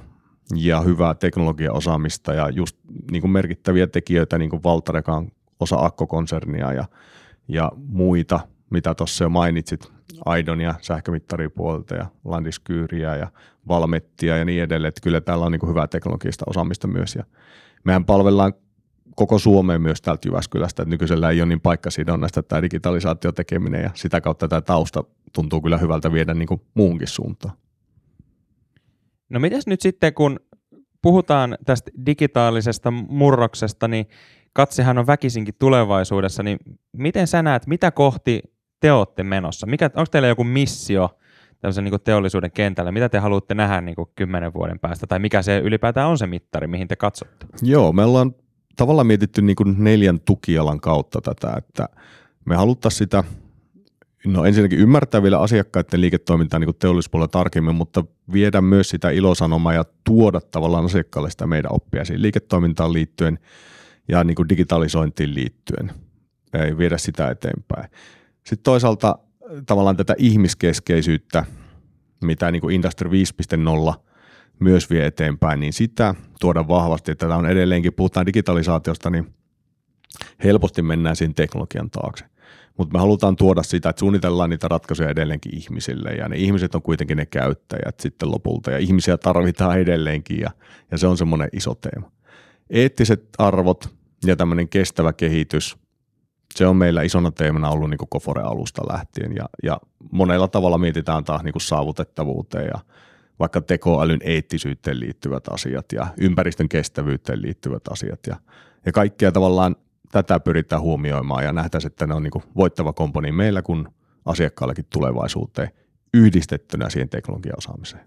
ja 0.56 0.82
hyvää 0.82 1.16
teknologiaosaamista 1.16 2.34
ja 2.34 2.50
just 2.50 2.78
niin 3.12 3.22
kuin 3.22 3.32
merkittäviä 3.32 3.88
tekijöitä, 3.88 4.38
niin 4.38 4.50
kuin 4.50 4.64
Valtarekan 4.64 5.32
osa 5.60 5.86
Akko-konsernia 5.86 6.74
ja, 6.74 6.86
ja 7.48 7.72
muita, 7.76 8.40
mitä 8.70 8.96
tuossa 8.96 9.24
jo 9.24 9.30
mainitsit, 9.30 9.92
Aidonia, 10.26 10.76
sähkömittaripuolta 10.82 11.96
ja 11.96 12.06
Landiskyyriä 12.26 13.16
ja 13.16 13.28
Valmettia 13.68 14.38
ja 14.38 14.46
niin 14.46 14.64
edelleen. 14.64 14.90
Että 14.90 15.02
kyllä 15.02 15.22
täällä 15.22 15.46
on 15.46 15.52
niin 15.52 15.60
kuin 15.60 15.70
hyvää 15.70 15.88
teknologista 15.88 16.46
osaamista 16.48 16.88
myös 16.88 17.16
ja 17.16 17.24
mehän 17.84 18.06
palvellaan 18.06 18.54
koko 19.16 19.40
Suomeen 19.40 19.82
myös 19.82 20.02
täältä 20.02 20.28
Jyväskylästä, 20.28 20.84
että 20.84 20.90
nykyisellä 20.90 21.30
ei 21.30 21.42
ole 21.42 21.50
niin 21.50 21.62
paikkasidonnaista 21.62 22.44
tämä 22.44 22.62
digitalisaatio 22.62 23.32
tekeminen 23.32 23.84
ja 23.84 23.90
sitä 23.94 24.22
kautta 24.22 24.48
tämä 24.48 24.62
tausta 24.62 25.04
tuntuu 25.34 25.62
kyllä 25.62 25.78
hyvältä 25.78 26.12
viedä 26.12 26.34
niin 26.34 26.48
kuin 26.48 26.62
muuhunkin 26.74 27.08
suuntaan. 27.08 27.54
No 29.30 29.40
mitäs 29.40 29.68
nyt 29.68 29.82
sitten, 29.82 30.14
kun 30.14 30.40
puhutaan 31.02 31.58
tästä 31.66 31.92
digitaalisesta 32.06 32.92
murroksesta, 32.92 33.88
niin 33.88 34.06
katsehan 34.54 34.98
on 34.98 35.08
väkisinkin 35.08 35.56
tulevaisuudessa, 35.60 36.44
niin 36.44 36.58
miten 36.94 37.28
sä 37.28 37.44
näet, 37.44 37.68
mitä 37.68 37.92
kohti 37.92 38.42
te 38.80 38.92
olette 38.92 39.24
menossa? 39.24 39.68
Mikä, 39.68 39.86
onko 39.86 40.06
teillä 40.12 40.28
joku 40.28 40.44
missio 40.44 41.18
tämmöisen 41.60 41.84
niin 41.84 42.02
teollisuuden 42.04 42.52
kentällä? 42.52 42.92
Mitä 42.92 43.10
te 43.10 43.20
haluatte 43.20 43.56
nähdä 43.56 43.82
niin 43.82 43.96
kymmenen 44.16 44.54
vuoden 44.54 44.80
päästä? 44.80 45.08
Tai 45.08 45.20
mikä 45.20 45.42
se 45.42 45.60
ylipäätään 45.60 46.10
on 46.10 46.18
se 46.18 46.28
mittari, 46.28 46.68
mihin 46.68 46.88
te 46.88 46.96
katsotte? 46.96 47.46
Joo, 47.62 47.94
me 47.94 48.04
ollaan 48.04 48.36
tavallaan 48.76 49.08
mietitty 49.08 49.42
niin 49.42 49.56
kuin 49.56 49.76
neljän 49.78 50.20
tukialan 50.20 50.80
kautta 50.80 51.22
tätä, 51.22 51.54
että 51.58 51.90
me 52.46 52.56
haluttaisiin 52.56 52.98
sitä 52.98 53.24
No 54.28 54.46
ensinnäkin 54.46 54.80
ymmärtää 54.80 55.24
vielä 55.24 55.40
asiakkaiden 55.40 56.02
liiketoimintaa 56.02 56.60
niin 56.60 56.76
teollisuuspuolella 56.80 57.28
tarkemmin, 57.28 57.76
mutta 57.76 58.04
viedä 58.34 58.62
myös 58.62 58.90
sitä 58.90 59.10
ilosanomaa 59.10 59.74
ja 59.74 59.86
tuoda 60.04 60.42
tavallaan 60.42 60.86
asiakkaalle 60.86 61.32
sitä 61.32 61.48
meidän 61.48 61.74
oppia 61.74 62.06
siihen 62.06 62.22
liiketoimintaan 62.22 62.94
liittyen 62.94 63.40
ja 64.08 64.24
niin 64.24 64.36
kuin 64.36 64.50
digitalisointiin 64.50 65.36
liittyen. 65.36 65.92
Ei 66.54 66.78
viedä 66.78 66.98
sitä 66.98 67.30
eteenpäin. 67.30 67.90
Sitten 68.44 68.64
toisaalta 68.64 69.20
tavallaan 69.66 69.98
tätä 69.98 70.16
ihmiskeskeisyyttä, 70.18 71.46
mitä 72.24 72.52
niin 72.52 72.62
kuin 72.62 72.76
Industry 72.76 73.10
5.0 73.90 73.94
myös 74.60 74.90
vie 74.90 75.06
eteenpäin, 75.06 75.60
niin 75.60 75.74
sitä 75.74 76.16
tuoda 76.40 76.68
vahvasti. 76.68 77.16
Tätä 77.16 77.36
on 77.36 77.50
edelleenkin, 77.50 77.94
puhutaan 77.94 78.26
digitalisaatiosta, 78.26 79.10
niin 79.10 79.34
helposti 80.44 80.82
mennään 80.82 81.16
siinä 81.16 81.34
teknologian 81.34 81.90
taakse 81.90 82.26
mutta 82.78 82.94
me 82.94 83.00
halutaan 83.00 83.36
tuoda 83.36 83.64
sitä, 83.64 83.90
että 83.90 84.00
suunnitellaan 84.00 84.50
niitä 84.50 84.68
ratkaisuja 84.68 85.10
edelleenkin 85.10 85.56
ihmisille. 85.56 86.10
Ja 86.10 86.30
ne 86.30 86.36
ihmiset 86.36 86.76
on 86.76 86.82
kuitenkin 86.82 87.18
ne 87.18 87.26
käyttäjät 87.26 88.00
sitten 88.00 88.32
lopulta. 88.32 88.72
Ja 88.72 88.78
ihmisiä 88.78 89.18
tarvitaan 89.18 89.80
edelleenkin 89.80 90.40
ja, 90.40 90.52
ja 90.92 90.98
se 90.98 91.08
on 91.08 91.18
semmoinen 91.18 91.50
iso 91.54 91.76
teema. 91.76 92.12
Eettiset 92.70 93.30
arvot 93.38 93.90
ja 94.26 94.36
tämmöinen 94.36 94.70
kestävä 94.70 95.14
kehitys, 95.14 95.78
se 96.56 96.68
on 96.68 96.78
meillä 96.78 97.02
isona 97.02 97.32
teemana 97.32 97.70
ollut 97.70 97.90
niin 97.90 97.98
kuin 97.98 98.10
Kofore 98.10 98.42
alusta 98.42 98.82
lähtien. 98.92 99.36
Ja, 99.36 99.50
ja 99.64 99.80
monella 100.12 100.48
tavalla 100.48 100.78
mietitään 100.78 101.24
taas 101.24 101.44
niin 101.44 101.54
saavutettavuuteen 101.58 102.66
ja 102.66 102.80
vaikka 103.40 103.62
tekoälyn 103.62 104.20
eettisyyteen 104.24 105.00
liittyvät 105.00 105.48
asiat 105.48 105.86
ja 105.92 106.08
ympäristön 106.18 106.70
kestävyyteen 106.70 107.42
liittyvät 107.42 107.88
asiat 107.88 108.20
ja, 108.28 108.36
ja 108.86 108.92
kaikkea 108.92 109.32
tavallaan 109.32 109.76
tätä 110.12 110.40
pyritään 110.40 110.82
huomioimaan 110.82 111.44
ja 111.44 111.54
nähtäisiin, 111.54 111.92
että 111.92 112.08
ne 112.08 112.14
on 112.14 112.24
niin 112.24 112.44
voittava 112.56 112.94
komponi 112.94 113.32
meillä 113.32 113.62
kuin 113.62 113.88
asiakkaallekin 114.26 114.86
tulevaisuuteen 114.94 115.70
yhdistettynä 116.14 116.90
siihen 116.90 117.10
teknologiaosaamiseen. 117.10 118.04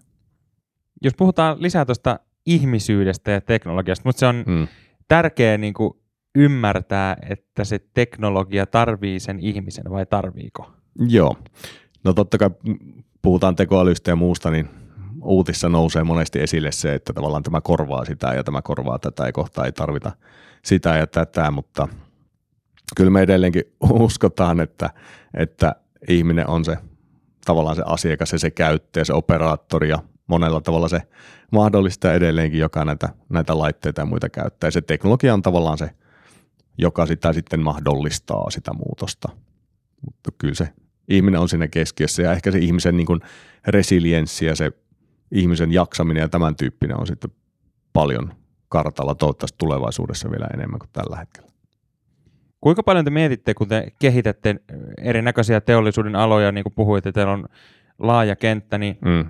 Jos 1.01 1.13
puhutaan 1.17 1.61
lisää 1.61 1.85
tuosta 1.85 2.19
ihmisyydestä 2.45 3.31
ja 3.31 3.41
teknologiasta, 3.41 4.09
mutta 4.09 4.19
se 4.19 4.25
on 4.25 4.43
hmm. 4.47 4.67
tärkeää 5.07 5.57
niin 5.57 5.73
kuin 5.73 5.93
ymmärtää, 6.35 7.17
että 7.29 7.63
se 7.63 7.79
teknologia 7.93 8.65
tarvii 8.65 9.19
sen 9.19 9.39
ihmisen 9.39 9.89
vai 9.89 10.05
tarviiko? 10.05 10.71
Joo. 11.07 11.35
No 12.03 12.13
totta 12.13 12.37
kai 12.37 12.49
puhutaan 13.21 13.55
tekoälystä 13.55 14.11
ja 14.11 14.15
muusta, 14.15 14.51
niin 14.51 14.69
uutissa 15.23 15.69
nousee 15.69 16.03
monesti 16.03 16.39
esille 16.39 16.71
se, 16.71 16.95
että 16.95 17.13
tavallaan 17.13 17.43
tämä 17.43 17.61
korvaa 17.61 18.05
sitä 18.05 18.27
ja 18.33 18.43
tämä 18.43 18.61
korvaa 18.61 18.99
tätä 18.99 19.25
ja 19.25 19.31
kohta 19.31 19.65
ei 19.65 19.71
tarvita 19.71 20.11
sitä 20.65 20.97
ja 20.97 21.07
tätä, 21.07 21.51
mutta 21.51 21.87
kyllä 22.95 23.11
me 23.11 23.21
edelleenkin 23.21 23.63
uskotaan, 23.89 24.59
että, 24.59 24.89
että 25.33 25.75
ihminen 26.09 26.49
on 26.49 26.65
se 26.65 26.77
tavallaan 27.45 27.75
se 27.75 27.83
asiakas 27.85 28.31
ja 28.31 28.39
se 28.39 28.51
käyttäjä, 28.51 29.03
se 29.03 29.13
operaattori 29.13 29.89
ja 29.89 29.99
monella 30.27 30.61
tavalla 30.61 30.87
se 30.87 31.01
mahdollistaa 31.51 32.13
edelleenkin, 32.13 32.59
joka 32.59 32.85
näitä, 32.85 33.09
näitä 33.29 33.57
laitteita 33.57 34.01
ja 34.01 34.05
muita 34.05 34.29
käyttää. 34.29 34.67
Ja 34.67 34.71
se 34.71 34.81
teknologia 34.81 35.33
on 35.33 35.41
tavallaan 35.41 35.77
se, 35.77 35.89
joka 36.77 37.05
sitä 37.05 37.33
sitten 37.33 37.59
mahdollistaa 37.63 38.49
sitä 38.49 38.73
muutosta. 38.73 39.29
Mutta 40.05 40.31
kyllä 40.37 40.55
se 40.55 40.69
ihminen 41.09 41.39
on 41.39 41.49
siinä 41.49 41.67
keskiössä 41.67 42.21
ja 42.21 42.31
ehkä 42.31 42.51
se 42.51 42.57
ihmisen 42.57 42.97
niin 42.97 43.07
kuin 43.07 43.19
resilienssi 43.67 44.45
ja 44.45 44.55
se 44.55 44.71
ihmisen 45.31 45.71
jaksaminen 45.71 46.21
ja 46.21 46.29
tämän 46.29 46.55
tyyppinen 46.55 46.99
on 46.99 47.07
sitten 47.07 47.31
paljon 47.93 48.33
kartalla 48.69 49.15
toivottavasti 49.15 49.55
tulevaisuudessa 49.57 50.31
vielä 50.31 50.47
enemmän 50.53 50.79
kuin 50.79 50.89
tällä 50.93 51.17
hetkellä. 51.17 51.51
Kuinka 52.61 52.83
paljon 52.83 53.05
te 53.05 53.11
mietitte, 53.11 53.53
kun 53.53 53.67
te 53.67 53.87
kehitätte 53.99 54.55
erinäköisiä 54.97 55.61
teollisuuden 55.61 56.15
aloja, 56.15 56.51
niin 56.51 56.63
kuin 56.63 56.73
puhuitte, 56.75 57.09
että 57.09 57.19
teillä 57.19 57.33
on 57.33 57.45
laaja 57.99 58.35
kenttä, 58.35 58.77
niin 58.77 58.97
mm. 59.05 59.25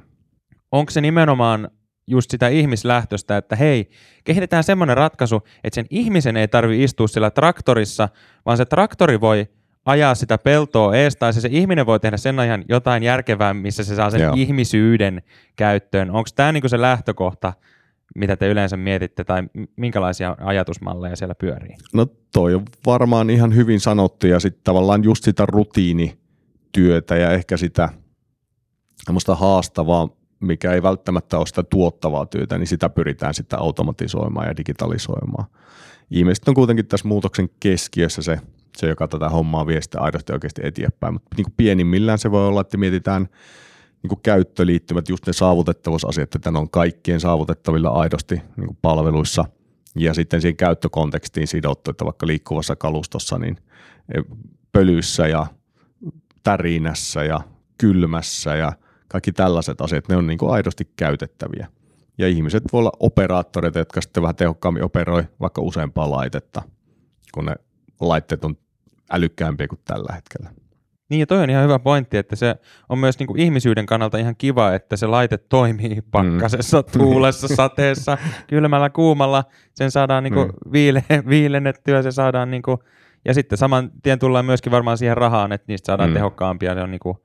onko 0.72 0.91
se 0.91 1.01
nimenomaan 1.01 1.70
just 2.08 2.31
sitä 2.31 2.48
ihmislähtöstä, 2.48 3.38
että 3.38 3.55
hei, 3.55 3.89
kehitetään 4.24 4.63
semmoinen 4.63 4.98
ratkaisu, 4.98 5.41
että 5.63 5.75
sen 5.75 5.86
ihmisen 5.89 6.38
ei 6.38 6.48
tarvi 6.48 6.84
istua 6.84 7.08
sillä 7.08 7.31
traktorissa, 7.31 8.10
vaan 8.46 8.58
se 8.58 8.65
traktori 8.65 9.22
voi 9.22 9.48
ajaa 9.86 10.16
sitä 10.16 10.38
peltoa 10.38 10.96
ees, 10.96 11.16
tai 11.16 11.34
se, 11.34 11.42
se 11.42 11.50
ihminen 11.52 11.86
voi 11.86 12.00
tehdä 12.00 12.18
sen 12.18 12.40
ajan 12.40 12.66
jotain 12.70 13.04
järkevää, 13.04 13.54
missä 13.54 13.84
se 13.84 13.96
saa 13.96 14.10
sen 14.10 14.22
Joo. 14.22 14.34
ihmisyyden 14.38 15.22
käyttöön. 15.56 16.12
Onko 16.12 16.30
tämä 16.36 16.52
niinku 16.52 16.70
se 16.70 16.82
lähtökohta, 16.82 17.54
mitä 18.16 18.36
te 18.36 18.48
yleensä 18.48 18.78
mietitte, 18.78 19.24
tai 19.24 19.44
minkälaisia 19.76 20.38
ajatusmalleja 20.40 21.16
siellä 21.16 21.36
pyörii? 21.36 21.76
No 21.94 22.08
toi 22.34 22.56
on 22.56 22.66
varmaan 22.86 23.30
ihan 23.30 23.56
hyvin 23.56 23.80
sanottu, 23.80 24.28
ja 24.28 24.40
sitten 24.40 24.64
tavallaan 24.64 25.04
just 25.04 25.24
sitä 25.24 25.46
rutiinityötä 25.46 27.16
ja 27.16 27.32
ehkä 27.32 27.58
sitä 27.58 27.90
haastavaa, 29.34 30.10
mikä 30.40 30.72
ei 30.74 30.84
välttämättä 30.84 31.38
ole 31.38 31.48
sitä 31.48 31.64
tuottavaa 31.64 32.26
työtä, 32.26 32.58
niin 32.58 32.68
sitä 32.68 32.90
pyritään 32.90 33.34
sitten 33.34 33.60
automatisoimaan 33.60 34.48
ja 34.48 34.58
digitalisoimaan. 34.58 35.46
Ihmiset 36.12 36.48
on 36.48 36.54
kuitenkin 36.54 36.88
tässä 36.88 37.08
muutoksen 37.08 37.50
keskiössä 37.60 38.22
se 38.22 38.40
se, 38.78 38.88
joka 38.88 39.08
tätä 39.08 39.30
hommaa 39.30 39.68
vie 39.68 39.82
sitten 39.82 40.01
aidosti 40.01 40.34
oikeasti 40.34 40.62
eteenpäin. 40.63 41.13
Mutta 41.13 41.36
niin 41.38 41.54
pienimmillään 41.58 42.20
se 42.20 42.32
voi 42.32 42.48
olla, 42.48 42.62
että 42.62 42.78
mietitään 42.78 43.28
niin 44.04 44.10
kuin 44.10 44.22
käyttöliittymät, 44.24 45.10
just 45.10 45.28
ne 45.28 45.34
saavutettavuusasiat, 45.34 46.36
että 46.36 46.51
ne 46.51 46.60
on 46.60 46.70
kaikkien 46.70 47.20
saavutettavilla 47.20 47.90
aidosti 47.90 48.36
niin 48.36 48.68
kuin 48.68 48.78
palveluissa 48.82 49.46
ja 49.96 50.13
sitten 50.13 50.42
siihen 50.42 50.58
käyttökontekstiin 50.58 51.48
sidottu, 51.48 51.92
että 51.92 52.06
vaikka 52.06 52.28
liikkuvassa 52.28 52.75
kalustossa, 52.75 53.38
niin 53.38 53.58
e, 54.16 54.22
pölyssä 54.72 55.28
ja 55.28 55.48
tärinässä 56.44 57.24
ja 57.24 57.42
kylmässä 57.78 58.56
ja 58.56 58.74
kaikki 59.08 59.32
tällaiset 59.32 59.82
asiat, 59.82 60.08
ne 60.08 60.16
on 60.16 60.28
niin 60.28 60.38
kuin 60.38 60.51
aidosti 60.51 60.92
käytettäviä. 60.96 61.68
Ja 62.18 62.28
ihmiset 62.28 62.63
voi 62.74 62.80
olla 62.80 62.92
operaattoreita, 63.00 63.80
jotka 63.80 64.01
sitten 64.01 64.24
vähän 64.24 64.36
tehokkaammin 64.36 64.84
operoi 64.84 65.24
vaikka 65.40 65.62
useampaa 65.62 66.12
laitetta, 66.12 66.62
kun 67.34 67.46
ne 67.46 67.56
laitteet 68.10 68.46
on 68.46 68.58
älykkäämpiä 69.12 69.67
kuin 69.67 69.79
tällä 69.86 70.13
hetkellä. 70.15 70.50
Niin 71.10 71.20
ja 71.20 71.27
toi 71.27 71.43
on 71.43 71.50
ihan 71.50 71.63
hyvä 71.63 71.79
pointti, 71.79 72.17
että 72.17 72.36
se 72.36 72.55
on 72.89 73.00
myös 73.00 73.20
niin 73.20 73.27
kuin 73.27 73.39
ihmisyyden 73.39 73.86
kannalta 73.86 74.17
ihan 74.17 74.36
kiva, 74.38 74.74
että 74.74 74.96
se 74.96 75.08
laite 75.08 75.38
toimii 75.38 76.01
pakkasessa, 76.12 76.81
mm. 76.81 76.91
tuulessa, 77.00 77.48
sateessa, 77.48 78.17
kylmällä, 78.48 78.89
kuumalla. 78.89 79.43
Sen 79.75 79.91
saadaan 79.91 80.24
niin 80.24 80.34
kuin 80.34 80.48
mm. 80.48 80.72
viile, 80.72 81.03
viilennettyä, 81.29 82.01
se 82.01 82.12
saadaan 82.12 82.51
niin 82.51 82.62
kuin 82.62 82.77
Ja 83.25 83.34
sitten 83.34 83.58
saman 83.58 83.91
tien 84.03 84.20
tullaan 84.20 84.46
myöskin 84.46 84.72
varmaan 84.72 84.98
siihen 84.98 85.17
rahaan, 85.17 85.51
että 85.51 85.65
niistä 85.67 85.86
saadaan 85.86 86.10
Mm. 86.10 86.13
mm. 86.13 86.17
tehokkaampia, 86.17 86.74
se 86.74 86.81
on 86.81 86.91
niin 86.91 87.00
kuin 87.00 87.17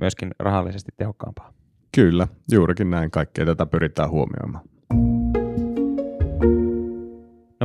myöskin 0.00 0.30
rahallisesti 0.38 0.92
tehokkaampaa. 0.96 1.52
Kyllä, 1.94 2.28
juurikin 2.52 2.90
näin. 2.90 3.10
Kaikkea 3.10 3.46
tätä 3.46 3.66
pyritään 3.66 4.10
huomioimaan. 4.10 4.64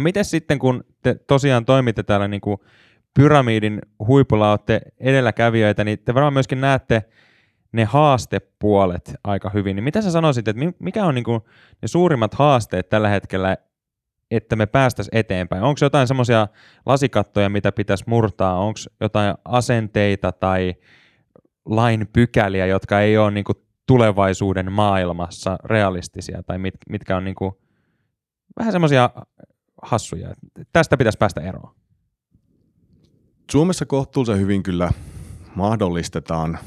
Miten 0.06 0.26
sitten, 0.26 0.60
kun 0.60 0.84
te 1.02 1.16
tosiaan 1.16 1.66
toimitte 1.66 2.04
täällä 2.04 2.28
niin 2.28 2.42
kuin 2.42 2.58
pyramidin 3.14 3.82
huipulla, 4.08 4.52
olette 4.52 4.82
edelläkävijöitä, 5.00 5.84
niin 5.84 6.00
te 6.00 6.14
varmaan 6.14 6.34
myöskin 6.34 6.62
näette 6.62 7.04
ne 7.72 7.84
haastepuolet 7.84 9.16
aika 9.24 9.50
hyvin. 9.50 9.76
Niin 9.76 9.84
mitä 9.84 10.02
sä 10.02 10.12
sanoisit, 10.12 10.48
että 10.48 10.66
mi- 10.66 10.76
mikä 10.80 11.06
on 11.06 11.16
niin 11.16 11.24
kuin 11.24 11.42
ne 11.82 11.88
suurimmat 11.88 12.34
haasteet 12.34 12.90
tällä 12.90 13.10
hetkellä, 13.10 13.58
että 14.32 14.56
me 14.56 14.66
päästäisiin 14.66 15.18
eteenpäin? 15.18 15.64
Onko 15.64 15.78
jotain 15.82 16.08
semmoisia 16.08 16.48
lasikattoja, 16.86 17.50
mitä 17.50 17.72
pitäisi 17.72 18.04
murtaa? 18.08 18.60
Onko 18.60 18.80
jotain 19.02 19.36
asenteita 19.46 20.32
tai 20.32 20.74
lain 21.66 22.08
pykäliä, 22.14 22.66
jotka 22.66 23.02
ei 23.02 23.18
ole 23.18 23.32
niin 23.32 23.44
kuin 23.44 23.58
tulevaisuuden 23.88 24.72
maailmassa 24.72 25.58
realistisia 25.64 26.44
tai 26.44 26.58
mit, 26.58 26.74
mitkä 26.90 27.18
on 27.18 27.24
niin 27.26 27.36
kuin 27.36 27.52
vähän 28.60 28.72
semmoisia 28.72 29.10
hassuja. 29.86 30.34
Tästä 30.74 30.98
pitäisi 30.98 31.18
päästä 31.18 31.42
eroon. 31.42 31.76
Suomessa 33.52 33.86
kohtuullisen 33.86 34.40
hyvin 34.40 34.64
kyllä 34.64 34.92
mahdollistetaan 35.56 36.58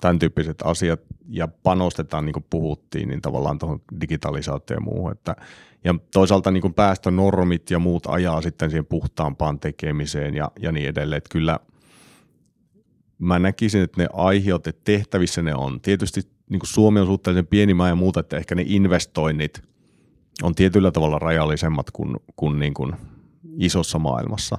tämän 0.00 0.18
tyyppiset 0.18 0.62
asiat 0.64 1.00
ja 1.28 1.48
panostetaan, 1.48 2.26
niin 2.26 2.32
kuin 2.32 2.46
puhuttiin, 2.50 3.08
niin 3.08 3.22
tavallaan 3.22 3.58
tuohon 3.58 3.80
digitalisaatioon 4.00 4.82
ja 4.82 4.84
muuhun. 4.84 5.12
Että, 5.12 5.36
ja 5.84 5.94
toisaalta 6.12 6.50
niin 6.50 6.60
kuin 6.60 6.74
päästönormit 6.74 7.70
ja 7.70 7.78
muut 7.78 8.06
ajaa 8.06 8.42
sitten 8.42 8.70
siihen 8.70 8.86
puhtaampaan 8.86 9.60
tekemiseen 9.60 10.34
ja, 10.34 10.50
ja 10.60 10.72
niin 10.72 10.88
edelleen. 10.88 11.18
Että 11.18 11.32
kyllä 11.32 11.60
mä 13.18 13.38
näkisin, 13.38 13.82
että 13.82 14.02
ne 14.02 14.08
aiheut, 14.12 14.66
että 14.66 14.82
tehtävissä 14.84 15.42
ne 15.42 15.54
on. 15.54 15.80
Tietysti 15.80 16.20
niin 16.50 16.60
kuin 16.60 16.68
Suomi 16.68 17.00
on 17.00 17.06
suhteellisen 17.06 17.46
pieni 17.46 17.74
maa 17.74 17.88
ja 17.88 17.94
muuta, 17.94 18.20
että 18.20 18.36
ehkä 18.36 18.54
ne 18.54 18.64
investoinnit 18.66 19.67
on 20.42 20.54
tietyllä 20.54 20.90
tavalla 20.90 21.18
rajallisemmat 21.18 21.90
kuin, 21.90 22.16
kuin, 22.36 22.58
niin 22.58 22.74
kuin 22.74 22.96
isossa 23.58 23.98
maailmassa. 23.98 24.58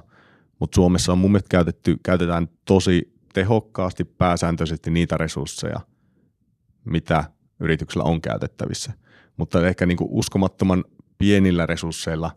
Mutta 0.58 0.74
Suomessa 0.74 1.12
on 1.12 1.18
mun 1.18 1.30
mielestä 1.30 1.48
käytetty, 1.48 1.96
käytetään 2.02 2.48
tosi 2.64 3.14
tehokkaasti 3.34 4.04
pääsääntöisesti 4.04 4.90
niitä 4.90 5.16
resursseja, 5.16 5.80
mitä 6.84 7.24
yrityksellä 7.60 8.04
on 8.04 8.20
käytettävissä. 8.20 8.92
Mutta 9.36 9.68
ehkä 9.68 9.86
niin 9.86 9.96
kuin 9.96 10.08
uskomattoman 10.10 10.84
pienillä 11.18 11.66
resursseilla 11.66 12.30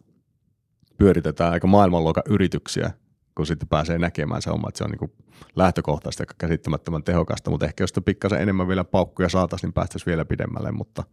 pyöritetään 0.98 1.52
aika 1.52 1.68
maailmanluokan 1.68 2.24
yrityksiä, 2.30 2.92
kun 3.36 3.48
sitten 3.48 3.68
pääsee 3.68 3.98
näkemään 3.98 4.42
se 4.42 4.52
oma, 4.52 4.68
että 4.70 4.78
se 4.78 4.84
on 4.84 4.92
niin 4.92 5.12
lähtökohtaisesti 5.56 6.24
aika 6.24 6.36
käsittämättömän 6.38 7.04
tehokasta, 7.04 7.52
mutta 7.52 7.66
ehkä 7.66 7.84
jos 7.84 7.90
sitä 7.90 8.02
pikkasen 8.02 8.42
enemmän 8.42 8.68
vielä 8.68 8.84
paukkuja 8.84 9.30
saataisiin, 9.30 9.68
niin 9.68 9.74
päästäisiin 9.74 10.12
vielä 10.12 10.26
pidemmälle, 10.26 10.72
mutta, 10.72 11.04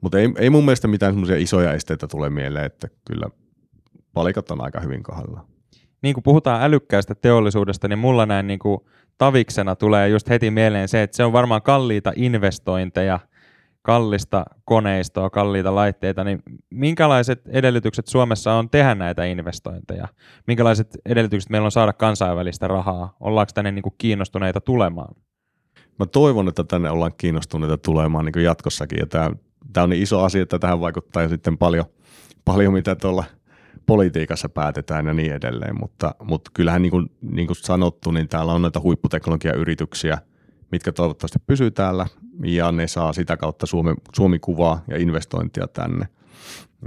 mutta 0.00 0.18
ei, 0.18 0.28
ei 0.38 0.50
mun 0.50 0.64
mielestä 0.64 0.88
mitään 0.88 1.12
semmoisia 1.12 1.36
isoja 1.36 1.72
esteitä 1.72 2.06
tule 2.06 2.30
mieleen, 2.30 2.66
että 2.66 2.88
kyllä 3.08 3.26
palikat 4.14 4.50
on 4.50 4.60
aika 4.60 4.80
hyvin 4.80 5.02
kohdallaan. 5.02 5.46
Niin 6.02 6.14
kuin 6.14 6.24
puhutaan 6.24 6.62
älykkäästä 6.62 7.14
teollisuudesta, 7.14 7.88
niin 7.88 7.98
mulla 7.98 8.26
näin 8.26 8.46
niin 8.46 8.58
kuin 8.58 8.80
taviksena 9.18 9.76
tulee 9.76 10.08
just 10.08 10.28
heti 10.28 10.50
mieleen 10.50 10.88
se, 10.88 11.02
että 11.02 11.16
se 11.16 11.24
on 11.24 11.32
varmaan 11.32 11.62
kalliita 11.62 12.12
investointeja, 12.16 13.20
kallista 13.82 14.44
koneistoa, 14.64 15.30
kalliita 15.30 15.74
laitteita, 15.74 16.24
niin 16.24 16.42
minkälaiset 16.70 17.48
edellytykset 17.48 18.06
Suomessa 18.06 18.52
on 18.52 18.70
tehdä 18.70 18.94
näitä 18.94 19.24
investointeja? 19.24 20.08
Minkälaiset 20.46 20.98
edellytykset 21.06 21.50
meillä 21.50 21.66
on 21.66 21.72
saada 21.72 21.92
kansainvälistä 21.92 22.68
rahaa? 22.68 23.16
Ollaanko 23.20 23.50
tänne 23.54 23.72
niin 23.72 23.82
kuin 23.82 23.94
kiinnostuneita 23.98 24.60
tulemaan? 24.60 25.14
Mä 25.98 26.06
toivon, 26.06 26.48
että 26.48 26.64
tänne 26.64 26.90
ollaan 26.90 27.12
kiinnostuneita 27.16 27.78
tulemaan 27.78 28.24
niin 28.24 28.44
jatkossakin. 28.44 28.98
Ja 28.98 29.06
tämä, 29.06 29.30
tämä 29.72 29.84
on 29.84 29.90
niin 29.90 30.02
iso 30.02 30.22
asia, 30.22 30.42
että 30.42 30.58
tähän 30.58 30.80
vaikuttaa 30.80 31.22
jo 31.22 31.28
sitten 31.28 31.58
paljon, 31.58 31.84
paljon 32.44 32.72
mitä 32.72 32.96
tuolla 32.96 33.24
politiikassa 33.86 34.48
päätetään 34.48 35.06
ja 35.06 35.14
niin 35.14 35.32
edelleen. 35.32 35.80
Mutta, 35.80 36.14
mutta 36.22 36.50
kyllähän 36.54 36.82
niin 36.82 36.90
kuin, 36.90 37.10
niin 37.20 37.46
kuin 37.46 37.56
sanottu, 37.56 38.10
niin 38.10 38.28
täällä 38.28 38.52
on 38.52 38.62
näitä 38.62 38.80
huipputeknologiayrityksiä, 38.80 40.18
mitkä 40.72 40.92
toivottavasti 40.92 41.38
pysyy 41.46 41.70
täällä 41.70 42.06
ja 42.44 42.72
ne 42.72 42.86
saa 42.86 43.12
sitä 43.12 43.36
kautta 43.36 43.66
Suomi, 43.66 43.94
Suomi-kuvaa 44.16 44.84
ja 44.88 44.98
investointia 44.98 45.68
tänne. 45.68 46.08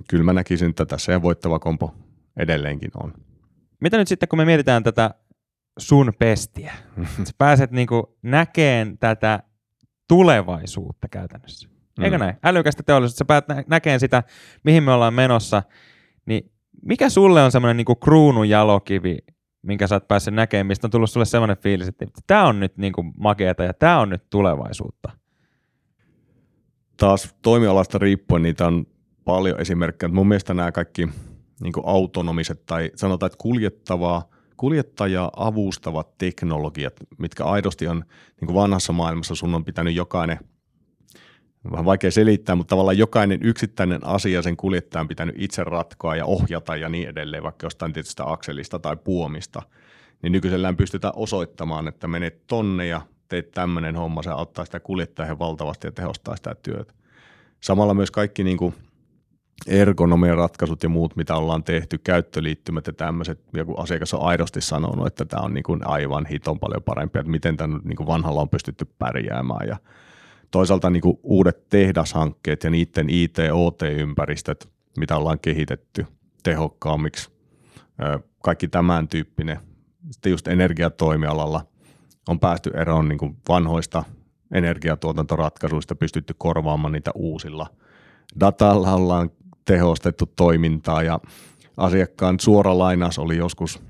Kyllä 0.08 0.24
mä 0.24 0.34
näkisin, 0.34 0.70
että 0.70 0.86
tässä 0.86 1.12
ja 1.12 1.22
voittava 1.22 1.60
kompo 1.60 1.96
edelleenkin 2.38 2.92
on. 3.04 3.14
Mitä 3.80 3.98
nyt 3.98 4.08
sitten, 4.08 4.30
kun 4.30 4.40
me 4.40 4.46
mietitään 4.46 4.84
tätä 4.84 5.16
sun 5.80 6.14
pestiä? 6.20 6.74
Sä 7.28 7.34
pääset 7.38 7.72
niinku 7.72 8.18
näkeen 8.22 8.98
tätä 8.98 9.40
tulevaisuutta 10.08 11.08
käytännössä. 11.08 11.70
Eikö 12.04 12.18
Mm. 12.18 12.22
näin? 12.24 12.36
Älykästä 12.44 12.84
teollisuutta. 12.84 13.18
Sä 13.18 13.26
päät 13.26 13.48
nä- 13.48 13.64
näkeen 13.68 14.00
sitä, 14.00 14.24
mihin 14.64 14.84
me 14.84 14.92
ollaan 14.94 15.14
menossa. 15.14 15.64
Niin 16.26 16.52
mikä 16.86 17.10
sulle 17.10 17.44
on 17.44 17.52
semmoinen 17.52 17.78
niinku 17.78 17.96
kruunun 17.96 18.50
jalokivi, 18.50 19.18
minkä 19.62 19.88
sä 19.88 19.96
oot 19.96 20.08
päässyt 20.08 20.34
näkemään, 20.34 20.68
mistä 20.68 20.88
on 20.88 20.92
tullut 20.92 21.10
sulle 21.10 21.26
semmoinen 21.26 21.58
fiilis, 21.58 21.88
että 21.88 22.06
tämä 22.28 22.48
on 22.48 22.60
nyt 22.60 22.78
niinku 22.78 23.04
makeata 23.04 23.64
ja 23.64 23.74
tämä 23.74 24.00
on 24.00 24.10
nyt 24.10 24.24
tulevaisuutta. 24.30 25.10
taas 26.98 27.36
toimialasta 27.42 27.98
riippuen 27.98 28.42
niitä 28.42 28.68
on 28.68 28.86
paljon 29.26 29.62
esimerkkejä. 29.62 30.10
Mun 30.10 30.28
mielestä 30.28 30.54
nämä 30.54 30.72
kaikki 30.72 31.10
niin 31.62 31.74
autonomiset 31.84 32.66
tai 32.66 32.92
sanotaan, 32.96 33.28
että 33.28 33.38
kuljettavaa, 33.42 34.30
kuljettajaa 34.58 35.32
avustavat 35.38 36.18
teknologiat, 36.18 36.94
mitkä 37.18 37.44
aidosti 37.46 37.88
on 37.88 38.04
niin 38.42 38.54
vanhassa 38.56 38.94
maailmassa 38.94 39.36
sun 39.36 39.56
on 39.56 39.66
pitänyt 39.66 39.96
jokainen, 39.96 40.40
vähän 41.72 41.86
vaikea 41.86 42.12
selittää, 42.12 42.56
mutta 42.56 42.70
tavallaan 42.70 42.98
jokainen 42.98 43.40
yksittäinen 43.44 44.08
asia 44.08 44.42
sen 44.42 44.58
kuljettajan 44.58 45.08
pitänyt 45.08 45.36
itse 45.38 45.64
ratkoa 45.64 46.16
ja 46.16 46.26
ohjata 46.26 46.76
ja 46.76 46.90
niin 46.90 47.10
edelleen, 47.10 47.44
vaikka 47.44 47.66
jostain 47.66 47.94
tietystä 47.94 48.32
akselista 48.32 48.80
tai 48.80 48.98
puomista, 49.04 49.62
niin 50.22 50.32
nykyisellään 50.32 50.78
pystytään 50.78 51.14
osoittamaan, 51.16 51.88
että 51.88 52.08
menet 52.08 52.48
tonne 52.48 52.88
ja 52.88 53.02
teet 53.28 53.52
tämmöinen 53.52 53.96
homma, 53.96 54.24
se 54.24 54.30
auttaa 54.30 54.66
sitä 54.66 54.80
kuljettajaa 54.80 55.40
valtavasti 55.40 55.88
ja 55.88 55.92
tehostaa 55.92 56.36
sitä 56.36 56.56
työtä. 56.64 56.94
Samalla 57.62 57.94
myös 57.94 58.12
kaikki 58.12 58.44
niin 58.44 58.58
kuin 58.58 58.76
ergonomian 59.68 60.38
ratkaisut 60.38 60.84
ja 60.84 60.90
muut, 60.90 61.16
mitä 61.16 61.36
ollaan 61.36 61.64
tehty, 61.64 61.98
käyttöliittymät 61.98 62.88
ja 62.88 62.94
tämmöiset, 62.94 63.40
joku 63.54 63.76
asiakas 63.76 64.14
on 64.14 64.22
aidosti 64.22 64.62
sanonut, 64.62 65.08
että 65.08 65.26
tämä 65.26 65.44
on 65.44 65.54
niin 65.54 65.64
kuin 65.64 65.88
aivan 65.88 66.26
hiton 66.26 66.60
paljon 66.60 66.84
parempi, 66.84 67.20
että 67.20 67.32
miten 67.32 67.58
tämän 67.58 67.80
niin 67.84 67.96
kuin 67.96 68.08
vanhalla 68.08 68.42
on 68.42 68.50
pystytty 68.50 68.86
pärjäämään 69.00 69.68
ja 69.68 69.78
toisaalta 70.52 70.90
niin 70.90 71.02
kuin 71.02 71.20
uudet 71.24 71.70
tehdashankkeet 71.70 72.64
ja 72.64 72.70
niiden 72.70 73.10
IT-OT-ympäristöt, 73.10 74.70
mitä 74.98 75.18
ollaan 75.18 75.40
kehitetty 75.40 76.06
tehokkaammiksi, 76.44 77.32
kaikki 78.44 78.68
tämän 78.68 79.08
tyyppinen. 79.08 79.60
Sitten 80.12 80.32
just 80.32 80.48
energiatoimialalla 80.48 81.66
on 82.28 82.40
päästy 82.40 82.72
eroon 82.76 83.08
niin 83.08 83.18
kuin 83.18 83.38
vanhoista 83.50 84.04
energiatuotantoratkaisuista, 84.54 85.96
pystytty 85.96 86.36
korvaamaan 86.38 86.92
niitä 86.92 87.12
uusilla. 87.16 87.68
Datalla 88.40 88.94
ollaan 88.94 89.32
tehostettu 89.66 90.26
toimintaa 90.36 91.04
ja 91.04 91.20
asiakkaan 91.78 92.40
suora 92.40 92.78
lainaus 92.78 93.20
oli 93.20 93.38
joskus, 93.38 93.82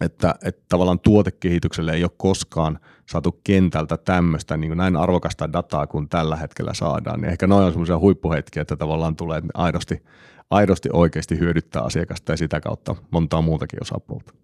että, 0.00 0.34
että 0.44 0.62
tavallaan 0.68 1.00
tuotekehitykselle 1.00 1.92
ei 1.92 2.04
ole 2.04 2.10
koskaan 2.16 2.78
saatu 3.08 3.40
kentältä 3.44 3.96
tämmöistä 3.96 4.56
niin 4.56 4.76
näin 4.76 4.96
arvokasta 4.96 5.52
dataa 5.52 5.86
kuin 5.86 6.08
tällä 6.08 6.36
hetkellä 6.36 6.74
saadaan. 6.74 7.20
Niin 7.20 7.30
ehkä 7.30 7.46
noin 7.46 7.64
on 7.64 7.72
semmoisia 7.72 7.98
huippuhetkiä, 7.98 8.62
että 8.62 8.76
tavallaan 8.76 9.16
tulee 9.16 9.38
että 9.38 9.50
aidosti, 9.54 10.02
aidosti 10.50 10.88
oikeasti 10.92 11.38
hyödyttää 11.38 11.82
asiakasta 11.82 12.32
ja 12.32 12.36
sitä 12.36 12.60
kautta 12.60 12.96
montaa 13.10 13.42
muutakin 13.42 13.82
osapuolta. 13.82 14.34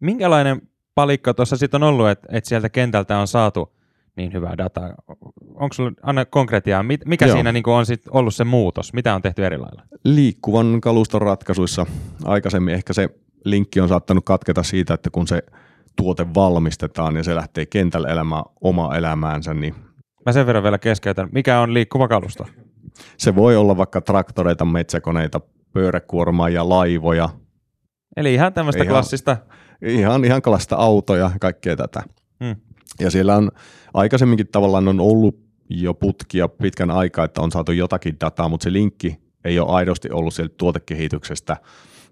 Minkälainen 0.00 0.62
palikka 0.94 1.34
tuossa 1.34 1.56
sitten 1.56 1.82
on 1.82 1.88
ollut, 1.88 2.08
että, 2.08 2.28
että 2.32 2.48
sieltä 2.48 2.68
kentältä 2.68 3.18
on 3.18 3.26
saatu 3.26 3.78
niin 4.16 4.32
hyvää 4.32 4.58
dataa? 4.58 4.94
Onko 5.54 5.72
sulla, 5.72 5.92
anna 6.02 6.24
konkretiaa, 6.24 6.82
mikä 6.82 7.26
Joo. 7.26 7.36
siinä 7.36 7.52
niin 7.52 7.68
on 7.68 7.86
sit 7.86 8.02
ollut 8.10 8.34
se 8.34 8.44
muutos? 8.44 8.92
Mitä 8.92 9.14
on 9.14 9.22
tehty 9.22 9.46
eri 9.46 9.58
lailla? 9.58 9.82
liikkuvan 10.04 10.80
kaluston 10.80 11.22
ratkaisuissa 11.22 11.86
aikaisemmin 12.24 12.74
ehkä 12.74 12.92
se 12.92 13.08
linkki 13.50 13.80
on 13.80 13.88
saattanut 13.88 14.24
katketa 14.24 14.62
siitä, 14.62 14.94
että 14.94 15.10
kun 15.10 15.26
se 15.26 15.42
tuote 15.96 16.26
valmistetaan 16.34 17.16
ja 17.16 17.22
se 17.22 17.34
lähtee 17.34 17.66
kentällä 17.66 18.08
elämään 18.08 18.44
omaa 18.60 18.96
elämäänsä, 18.96 19.54
niin 19.54 19.74
Mä 20.26 20.32
sen 20.32 20.46
verran 20.46 20.62
vielä 20.64 20.78
keskeytän. 20.78 21.28
Mikä 21.32 21.60
on 21.60 21.74
liikkuva 21.74 22.08
kalusto? 22.08 22.46
se 23.16 23.34
voi 23.34 23.56
olla 23.56 23.76
vaikka 23.76 24.00
traktoreita, 24.00 24.64
metsäkoneita, 24.64 25.40
pyöräkuormaa 25.72 26.48
ja 26.48 26.68
laivoja, 26.68 27.28
Eli 28.16 28.34
ihan 28.34 28.52
tämmöistä 28.52 28.82
Ihan- 28.82 28.92
klassista. 28.94 29.36
ihan, 29.86 30.24
ihan 30.24 30.42
kalasta 30.42 30.76
autoja 30.76 31.24
ja 31.24 31.38
kaikkea 31.40 31.76
tätä. 31.76 32.02
Hmm. 32.44 32.56
Ja 33.00 33.10
siellä 33.10 33.36
on 33.36 33.50
aikaisemminkin 33.94 34.48
tavallaan 34.48 34.88
on 34.88 35.00
ollut 35.00 35.40
jo 35.70 35.94
putkia 35.94 36.48
pitkän 36.48 36.90
aikaa, 36.90 37.24
että 37.24 37.40
on 37.40 37.52
saatu 37.52 37.72
jotakin 37.72 38.16
dataa, 38.20 38.48
mutta 38.48 38.64
se 38.64 38.72
linkki 38.72 39.18
ei 39.44 39.58
ole 39.58 39.72
aidosti 39.72 40.10
ollut 40.10 40.34
sieltä 40.34 40.54
tuotekehityksestä 40.58 41.56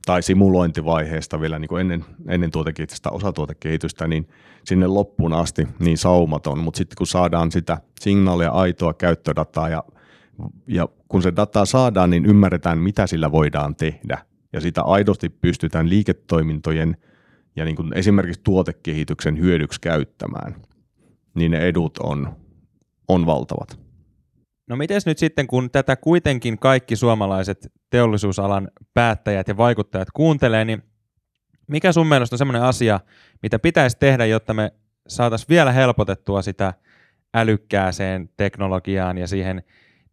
tai 0.06 0.22
simulointivaiheesta 0.22 1.40
vielä 1.40 1.58
niin 1.58 1.68
kuin 1.68 1.80
ennen, 1.80 2.04
ennen 2.28 2.50
tuotekehitystä, 2.50 3.10
osatuotekehitystä, 3.10 4.08
niin 4.08 4.28
sinne 4.64 4.86
loppuun 4.86 5.32
asti 5.32 5.68
niin 5.78 5.98
saumaton, 5.98 6.58
mutta 6.58 6.78
sitten 6.78 6.96
kun 6.96 7.06
saadaan 7.06 7.52
sitä 7.52 7.78
signaalia, 8.00 8.50
aitoa 8.50 8.94
käyttödataa 8.94 9.68
ja, 9.68 9.84
ja 10.66 10.88
kun 11.08 11.22
se 11.22 11.32
dataa 11.36 11.64
saadaan, 11.64 12.10
niin 12.10 12.26
ymmärretään, 12.26 12.78
mitä 12.78 13.06
sillä 13.06 13.32
voidaan 13.32 13.76
tehdä 13.76 14.18
ja 14.52 14.60
sitä 14.60 14.82
aidosti 14.82 15.28
pystytään 15.28 15.88
liiketoimintojen 15.88 16.96
ja 17.56 17.64
niin 17.64 17.76
kuin 17.76 17.92
esimerkiksi 17.92 18.40
tuotekehityksen 18.44 19.38
hyödyksi 19.38 19.80
käyttämään, 19.80 20.56
niin 21.34 21.50
ne 21.50 21.58
edut 21.58 21.98
on, 21.98 22.36
on 23.08 23.26
valtavat. 23.26 23.85
No 24.66 24.76
miten 24.76 25.00
nyt 25.06 25.18
sitten, 25.18 25.46
kun 25.46 25.70
tätä 25.70 25.96
kuitenkin 25.96 26.58
kaikki 26.58 26.96
suomalaiset 26.96 27.72
teollisuusalan 27.90 28.68
päättäjät 28.94 29.48
ja 29.48 29.56
vaikuttajat 29.56 30.08
kuuntelee, 30.14 30.64
niin 30.64 30.82
mikä 31.66 31.92
sun 31.92 32.06
mielestä 32.06 32.34
on 32.34 32.38
semmoinen 32.38 32.62
asia, 32.62 33.00
mitä 33.42 33.58
pitäisi 33.58 33.96
tehdä, 34.00 34.26
jotta 34.26 34.54
me 34.54 34.72
saataisiin 35.08 35.48
vielä 35.48 35.72
helpotettua 35.72 36.42
sitä 36.42 36.74
älykkääseen 37.34 38.30
teknologiaan 38.36 39.18
ja 39.18 39.26
siihen 39.26 39.62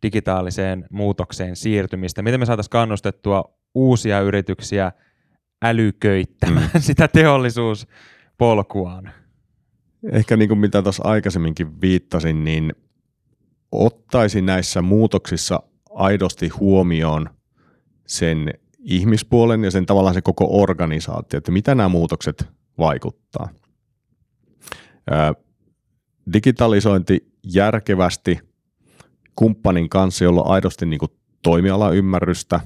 digitaaliseen 0.04 0.86
muutokseen 0.92 1.56
siirtymistä? 1.56 2.22
Miten 2.22 2.40
me 2.40 2.46
saataisiin 2.46 2.70
kannustettua 2.70 3.58
uusia 3.76 4.22
yrityksiä 4.22 4.92
älyköittämään 5.64 6.70
mm. 6.74 6.82
sitä 6.90 7.08
teollisuuspolkuaan? 7.08 9.12
Ehkä 10.12 10.38
niin 10.38 10.50
kuin 10.50 10.60
mitä 10.60 10.82
tuossa 10.82 11.04
aikaisemminkin 11.06 11.82
viittasin, 11.82 12.44
niin 12.44 12.74
ottaisi 13.74 14.42
näissä 14.42 14.82
muutoksissa 14.82 15.64
aidosti 15.90 16.48
huomioon 16.48 17.30
sen 18.08 18.54
ihmispuolen 18.80 19.64
ja 19.64 19.72
sen 19.72 19.86
tavallaan 19.86 20.14
se 20.14 20.22
koko 20.22 20.62
organisaatio, 20.62 21.38
että 21.38 21.52
mitä 21.52 21.76
nämä 21.76 21.90
muutokset 21.90 22.48
vaikuttaa. 22.78 23.50
Digitalisointi 26.34 27.34
järkevästi 27.44 28.40
kumppanin 29.36 29.90
kanssa, 29.90 30.24
jolla 30.24 30.42
on 30.42 30.52
aidosti 30.52 30.86
niin 30.86 31.00
toimialaymmärrystä, 31.44 32.60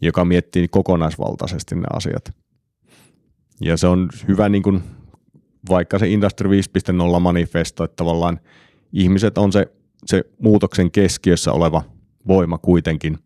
joka 0.00 0.24
miettii 0.24 0.68
kokonaisvaltaisesti 0.68 1.74
ne 1.74 1.86
asiat. 1.92 2.32
Ja 3.60 3.76
se 3.76 3.86
on 3.86 4.08
hyvä 4.28 4.48
niin 4.48 4.62
kuin, 4.62 4.82
vaikka 5.68 5.98
se 5.98 6.08
Industry 6.08 6.50
5.0 7.14 7.20
manifesto, 7.20 7.84
että 7.84 7.96
tavallaan 7.96 8.40
ihmiset 8.92 9.38
on 9.38 9.52
se 9.52 9.66
se 10.06 10.24
muutoksen 10.38 10.90
keskiössä 10.90 11.52
oleva 11.52 11.82
voima 12.28 12.58
kuitenkin, 12.58 13.18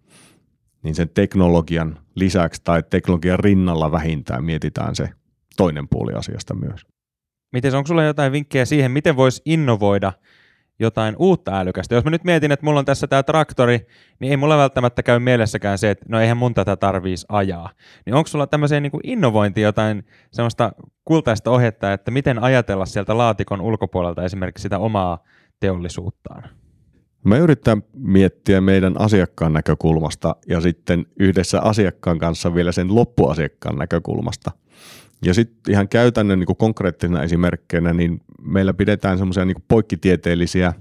niin 0.82 0.94
sen 0.94 1.08
teknologian 1.08 1.98
lisäksi 2.14 2.60
tai 2.64 2.82
teknologian 2.90 3.38
rinnalla 3.38 3.92
vähintään 3.92 4.44
mietitään 4.44 4.96
se 4.96 5.08
toinen 5.56 5.88
puoli 5.88 6.12
asiasta 6.12 6.54
myös. 6.54 6.86
Miten 7.52 7.74
onko 7.74 7.86
sulla 7.86 8.04
jotain 8.04 8.32
vinkkejä 8.32 8.64
siihen, 8.64 8.90
miten 8.90 9.16
voisi 9.16 9.42
innovoida 9.44 10.12
jotain 10.80 11.16
uutta 11.18 11.60
älykästä? 11.60 11.94
Jos 11.94 12.04
mä 12.04 12.10
nyt 12.10 12.24
mietin, 12.24 12.52
että 12.52 12.66
mulla 12.66 12.78
on 12.78 12.84
tässä 12.84 13.06
tämä 13.06 13.22
traktori, 13.22 13.86
niin 14.20 14.30
ei 14.30 14.36
mulla 14.36 14.58
välttämättä 14.58 15.02
käy 15.02 15.18
mielessäkään 15.18 15.78
se, 15.78 15.90
että 15.90 16.04
no 16.08 16.20
eihän 16.20 16.36
mun 16.36 16.54
tätä 16.54 16.76
tarvitsisi 16.76 17.26
ajaa. 17.28 17.70
Niin 18.06 18.14
onko 18.14 18.26
sulla 18.26 18.46
tämmöiseen 18.46 18.82
niin 18.82 18.92
innovointiin 19.02 19.64
jotain 19.64 20.06
semmoista 20.32 20.72
kultaista 21.04 21.50
ohjetta, 21.50 21.92
että 21.92 22.10
miten 22.10 22.42
ajatella 22.42 22.86
sieltä 22.86 23.18
laatikon 23.18 23.60
ulkopuolelta 23.60 24.24
esimerkiksi 24.24 24.62
sitä 24.62 24.78
omaa 24.78 25.18
teollisuuttaan? 25.60 26.42
Me 27.24 27.38
yritetään 27.38 27.82
miettiä 27.94 28.60
meidän 28.60 29.00
asiakkaan 29.00 29.52
näkökulmasta 29.52 30.36
ja 30.48 30.60
sitten 30.60 31.06
yhdessä 31.20 31.60
asiakkaan 31.60 32.18
kanssa 32.18 32.54
vielä 32.54 32.72
sen 32.72 32.94
loppuasiakkaan 32.94 33.78
näkökulmasta. 33.78 34.50
Ja 35.24 35.34
sitten 35.34 35.72
ihan 35.72 35.88
käytännön 35.88 36.38
niin 36.38 36.56
konkreettisena 36.56 37.22
esimerkkeinä, 37.22 37.92
niin 37.92 38.20
meillä 38.42 38.74
pidetään 38.74 39.18
semmoisia 39.18 39.44
niin 39.44 39.64
poikkitieteellisiä, 39.68 40.72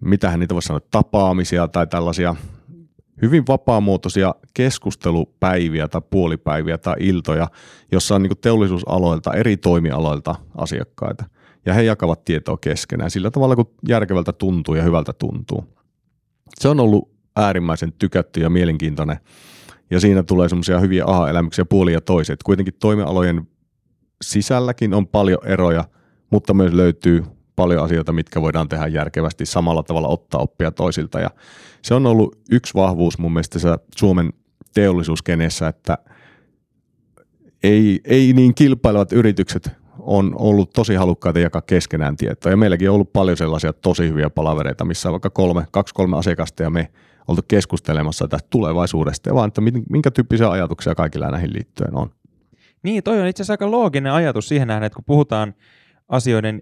mitähän 0.00 0.40
niitä 0.40 0.54
voisi 0.54 0.66
sanoa, 0.66 0.80
tapaamisia 0.90 1.68
tai 1.68 1.86
tällaisia 1.86 2.36
hyvin 3.22 3.44
vapaamuotoisia 3.48 4.34
keskustelupäiviä 4.54 5.88
tai 5.88 6.02
puolipäiviä 6.10 6.78
tai 6.78 6.96
iltoja, 7.00 7.48
jossa 7.92 8.14
on 8.14 8.22
niin 8.22 8.38
teollisuusaloilta, 8.40 9.34
eri 9.34 9.56
toimialoilta 9.56 10.34
asiakkaita 10.56 11.24
ja 11.66 11.74
he 11.74 11.82
jakavat 11.82 12.24
tietoa 12.24 12.56
keskenään 12.56 13.10
sillä 13.10 13.30
tavalla, 13.30 13.56
kun 13.56 13.70
järkevältä 13.88 14.32
tuntuu 14.32 14.74
ja 14.74 14.82
hyvältä 14.82 15.12
tuntuu. 15.12 15.64
Se 16.60 16.68
on 16.68 16.80
ollut 16.80 17.10
äärimmäisen 17.36 17.92
tykätty 17.92 18.40
ja 18.40 18.50
mielenkiintoinen 18.50 19.18
ja 19.90 20.00
siinä 20.00 20.22
tulee 20.22 20.48
semmoisia 20.48 20.80
hyviä 20.80 21.04
aha-elämyksiä 21.06 21.64
puoli 21.64 21.92
ja 21.92 22.00
toiset. 22.00 22.42
Kuitenkin 22.42 22.74
toimialojen 22.80 23.48
sisälläkin 24.24 24.94
on 24.94 25.06
paljon 25.06 25.38
eroja, 25.44 25.84
mutta 26.30 26.54
myös 26.54 26.72
löytyy 26.72 27.24
paljon 27.56 27.84
asioita, 27.84 28.12
mitkä 28.12 28.40
voidaan 28.42 28.68
tehdä 28.68 28.86
järkevästi 28.86 29.46
samalla 29.46 29.82
tavalla 29.82 30.08
ottaa 30.08 30.40
oppia 30.40 30.70
toisilta. 30.70 31.20
Ja 31.20 31.30
se 31.82 31.94
on 31.94 32.06
ollut 32.06 32.38
yksi 32.50 32.74
vahvuus 32.74 33.18
mun 33.18 33.32
mielestä 33.32 33.58
Suomen 33.96 34.32
teollisuuskeneessä, 34.74 35.68
että 35.68 35.98
ei, 37.62 38.00
ei 38.04 38.32
niin 38.32 38.54
kilpailevat 38.54 39.12
yritykset 39.12 39.70
on 40.06 40.34
ollut 40.38 40.72
tosi 40.72 40.94
halukkaita 40.94 41.38
jakaa 41.38 41.62
keskenään 41.62 42.16
tietoa. 42.16 42.52
Ja 42.52 42.56
meilläkin 42.56 42.88
on 42.88 42.94
ollut 42.94 43.12
paljon 43.12 43.36
sellaisia 43.36 43.72
tosi 43.72 44.08
hyviä 44.08 44.30
palavereita, 44.30 44.84
missä 44.84 45.08
on 45.08 45.12
vaikka 45.12 45.30
kolme, 45.30 45.66
kaksi 45.70 45.94
kolme 45.94 46.16
asiakasta 46.16 46.62
ja 46.62 46.70
me 46.70 46.88
oltu 47.28 47.42
keskustelemassa 47.48 48.28
tästä 48.28 48.48
tulevaisuudesta 48.50 49.28
ja 49.28 49.34
vaan, 49.34 49.48
että 49.48 49.60
minkä 49.90 50.10
tyyppisiä 50.10 50.50
ajatuksia 50.50 50.94
kaikilla 50.94 51.30
näihin 51.30 51.52
liittyen 51.52 51.96
on. 51.96 52.10
Niin, 52.82 53.02
toi 53.02 53.20
on 53.20 53.26
itse 53.26 53.42
asiassa 53.42 53.52
aika 53.52 53.70
looginen 53.70 54.12
ajatus 54.12 54.48
siihen 54.48 54.68
nähden, 54.68 54.86
että 54.86 54.96
kun 54.96 55.04
puhutaan 55.04 55.54
asioiden 56.08 56.60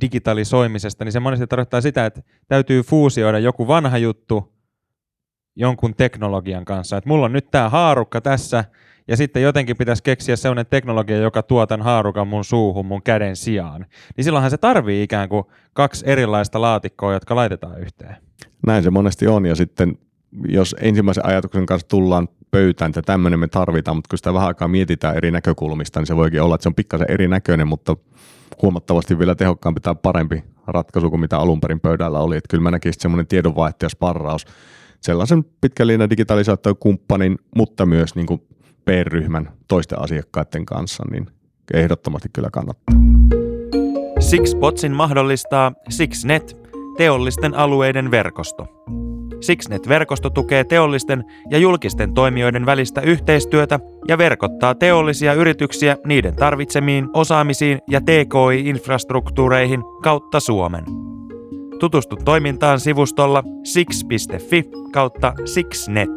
digitalisoimisesta, 0.00 1.04
niin 1.04 1.12
se 1.12 1.20
monesti 1.20 1.46
tarkoittaa 1.46 1.80
sitä, 1.80 2.06
että 2.06 2.22
täytyy 2.48 2.82
fuusioida 2.82 3.38
joku 3.38 3.68
vanha 3.68 3.98
juttu 3.98 4.52
jonkun 5.56 5.94
teknologian 5.94 6.64
kanssa. 6.64 6.96
Että 6.96 7.08
mulla 7.08 7.24
on 7.24 7.32
nyt 7.32 7.50
tämä 7.50 7.68
haarukka 7.68 8.20
tässä, 8.20 8.64
ja 9.08 9.16
sitten 9.16 9.42
jotenkin 9.42 9.76
pitäisi 9.76 10.02
keksiä 10.02 10.36
sellainen 10.36 10.66
teknologia, 10.66 11.16
joka 11.16 11.42
tuo 11.42 11.66
tämän 11.66 11.84
haarukan 11.84 12.28
mun 12.28 12.44
suuhun 12.44 12.86
mun 12.86 13.02
käden 13.02 13.36
sijaan. 13.36 13.86
Niin 14.16 14.24
silloinhan 14.24 14.50
se 14.50 14.58
tarvii 14.58 15.02
ikään 15.02 15.28
kuin 15.28 15.44
kaksi 15.72 16.04
erilaista 16.08 16.60
laatikkoa, 16.60 17.12
jotka 17.12 17.36
laitetaan 17.36 17.80
yhteen. 17.80 18.16
Näin 18.66 18.82
se 18.82 18.90
monesti 18.90 19.26
on, 19.26 19.46
ja 19.46 19.54
sitten 19.54 19.98
jos 20.48 20.76
ensimmäisen 20.80 21.26
ajatuksen 21.26 21.66
kanssa 21.66 21.88
tullaan 21.88 22.28
pöytään, 22.50 22.88
että 22.88 23.02
tämmöinen 23.02 23.38
me 23.38 23.48
tarvitaan, 23.48 23.96
mutta 23.96 24.08
kun 24.10 24.18
sitä 24.18 24.34
vähän 24.34 24.48
aikaa 24.48 24.68
mietitään 24.68 25.16
eri 25.16 25.30
näkökulmista, 25.30 26.00
niin 26.00 26.06
se 26.06 26.16
voikin 26.16 26.42
olla, 26.42 26.54
että 26.54 26.62
se 26.62 26.68
on 26.68 26.74
pikkasen 26.74 27.10
erinäköinen, 27.10 27.68
mutta 27.68 27.96
huomattavasti 28.62 29.18
vielä 29.18 29.34
tehokkaampi 29.34 29.80
tai 29.80 29.94
parempi 30.02 30.44
ratkaisu 30.66 31.10
kuin 31.10 31.20
mitä 31.20 31.38
alun 31.38 31.60
perin 31.60 31.80
pöydällä 31.80 32.18
oli. 32.18 32.36
Että 32.36 32.48
kyllä 32.50 32.62
mä 32.62 32.70
näkisin 32.70 33.00
semmoinen 33.00 33.26
tiedonvaihto 33.26 33.88
sparraus 33.88 34.46
sellaisen 35.00 35.44
pitkän 35.60 35.88
digitalisaatiokumppanin, 36.10 37.38
mutta 37.56 37.86
myös 37.86 38.14
niin 38.14 38.26
kuin 38.26 38.42
PR-ryhmän 38.88 39.48
toisten 39.68 40.02
asiakkaiden 40.02 40.66
kanssa, 40.66 41.04
niin 41.10 41.26
ehdottomasti 41.74 42.28
kyllä 42.32 42.48
kannattaa. 42.52 42.96
Sixbotsin 44.20 44.92
mahdollistaa 44.92 45.72
Sixnet, 45.88 46.56
teollisten 46.96 47.54
alueiden 47.54 48.10
verkosto. 48.10 48.66
Sixnet-verkosto 49.40 50.30
tukee 50.30 50.64
teollisten 50.64 51.24
ja 51.50 51.58
julkisten 51.58 52.14
toimijoiden 52.14 52.66
välistä 52.66 53.00
yhteistyötä 53.00 53.80
ja 54.08 54.18
verkottaa 54.18 54.74
teollisia 54.74 55.34
yrityksiä 55.34 55.96
niiden 56.06 56.36
tarvitsemiin 56.36 57.08
osaamisiin 57.14 57.78
ja 57.90 58.00
TKI-infrastruktuureihin 58.00 59.82
kautta 60.02 60.40
Suomen. 60.40 60.84
Tutustu 61.80 62.16
toimintaan 62.24 62.80
sivustolla 62.80 63.42
six.fi 63.64 64.64
kautta 64.92 65.32
sixnet. 65.44 66.10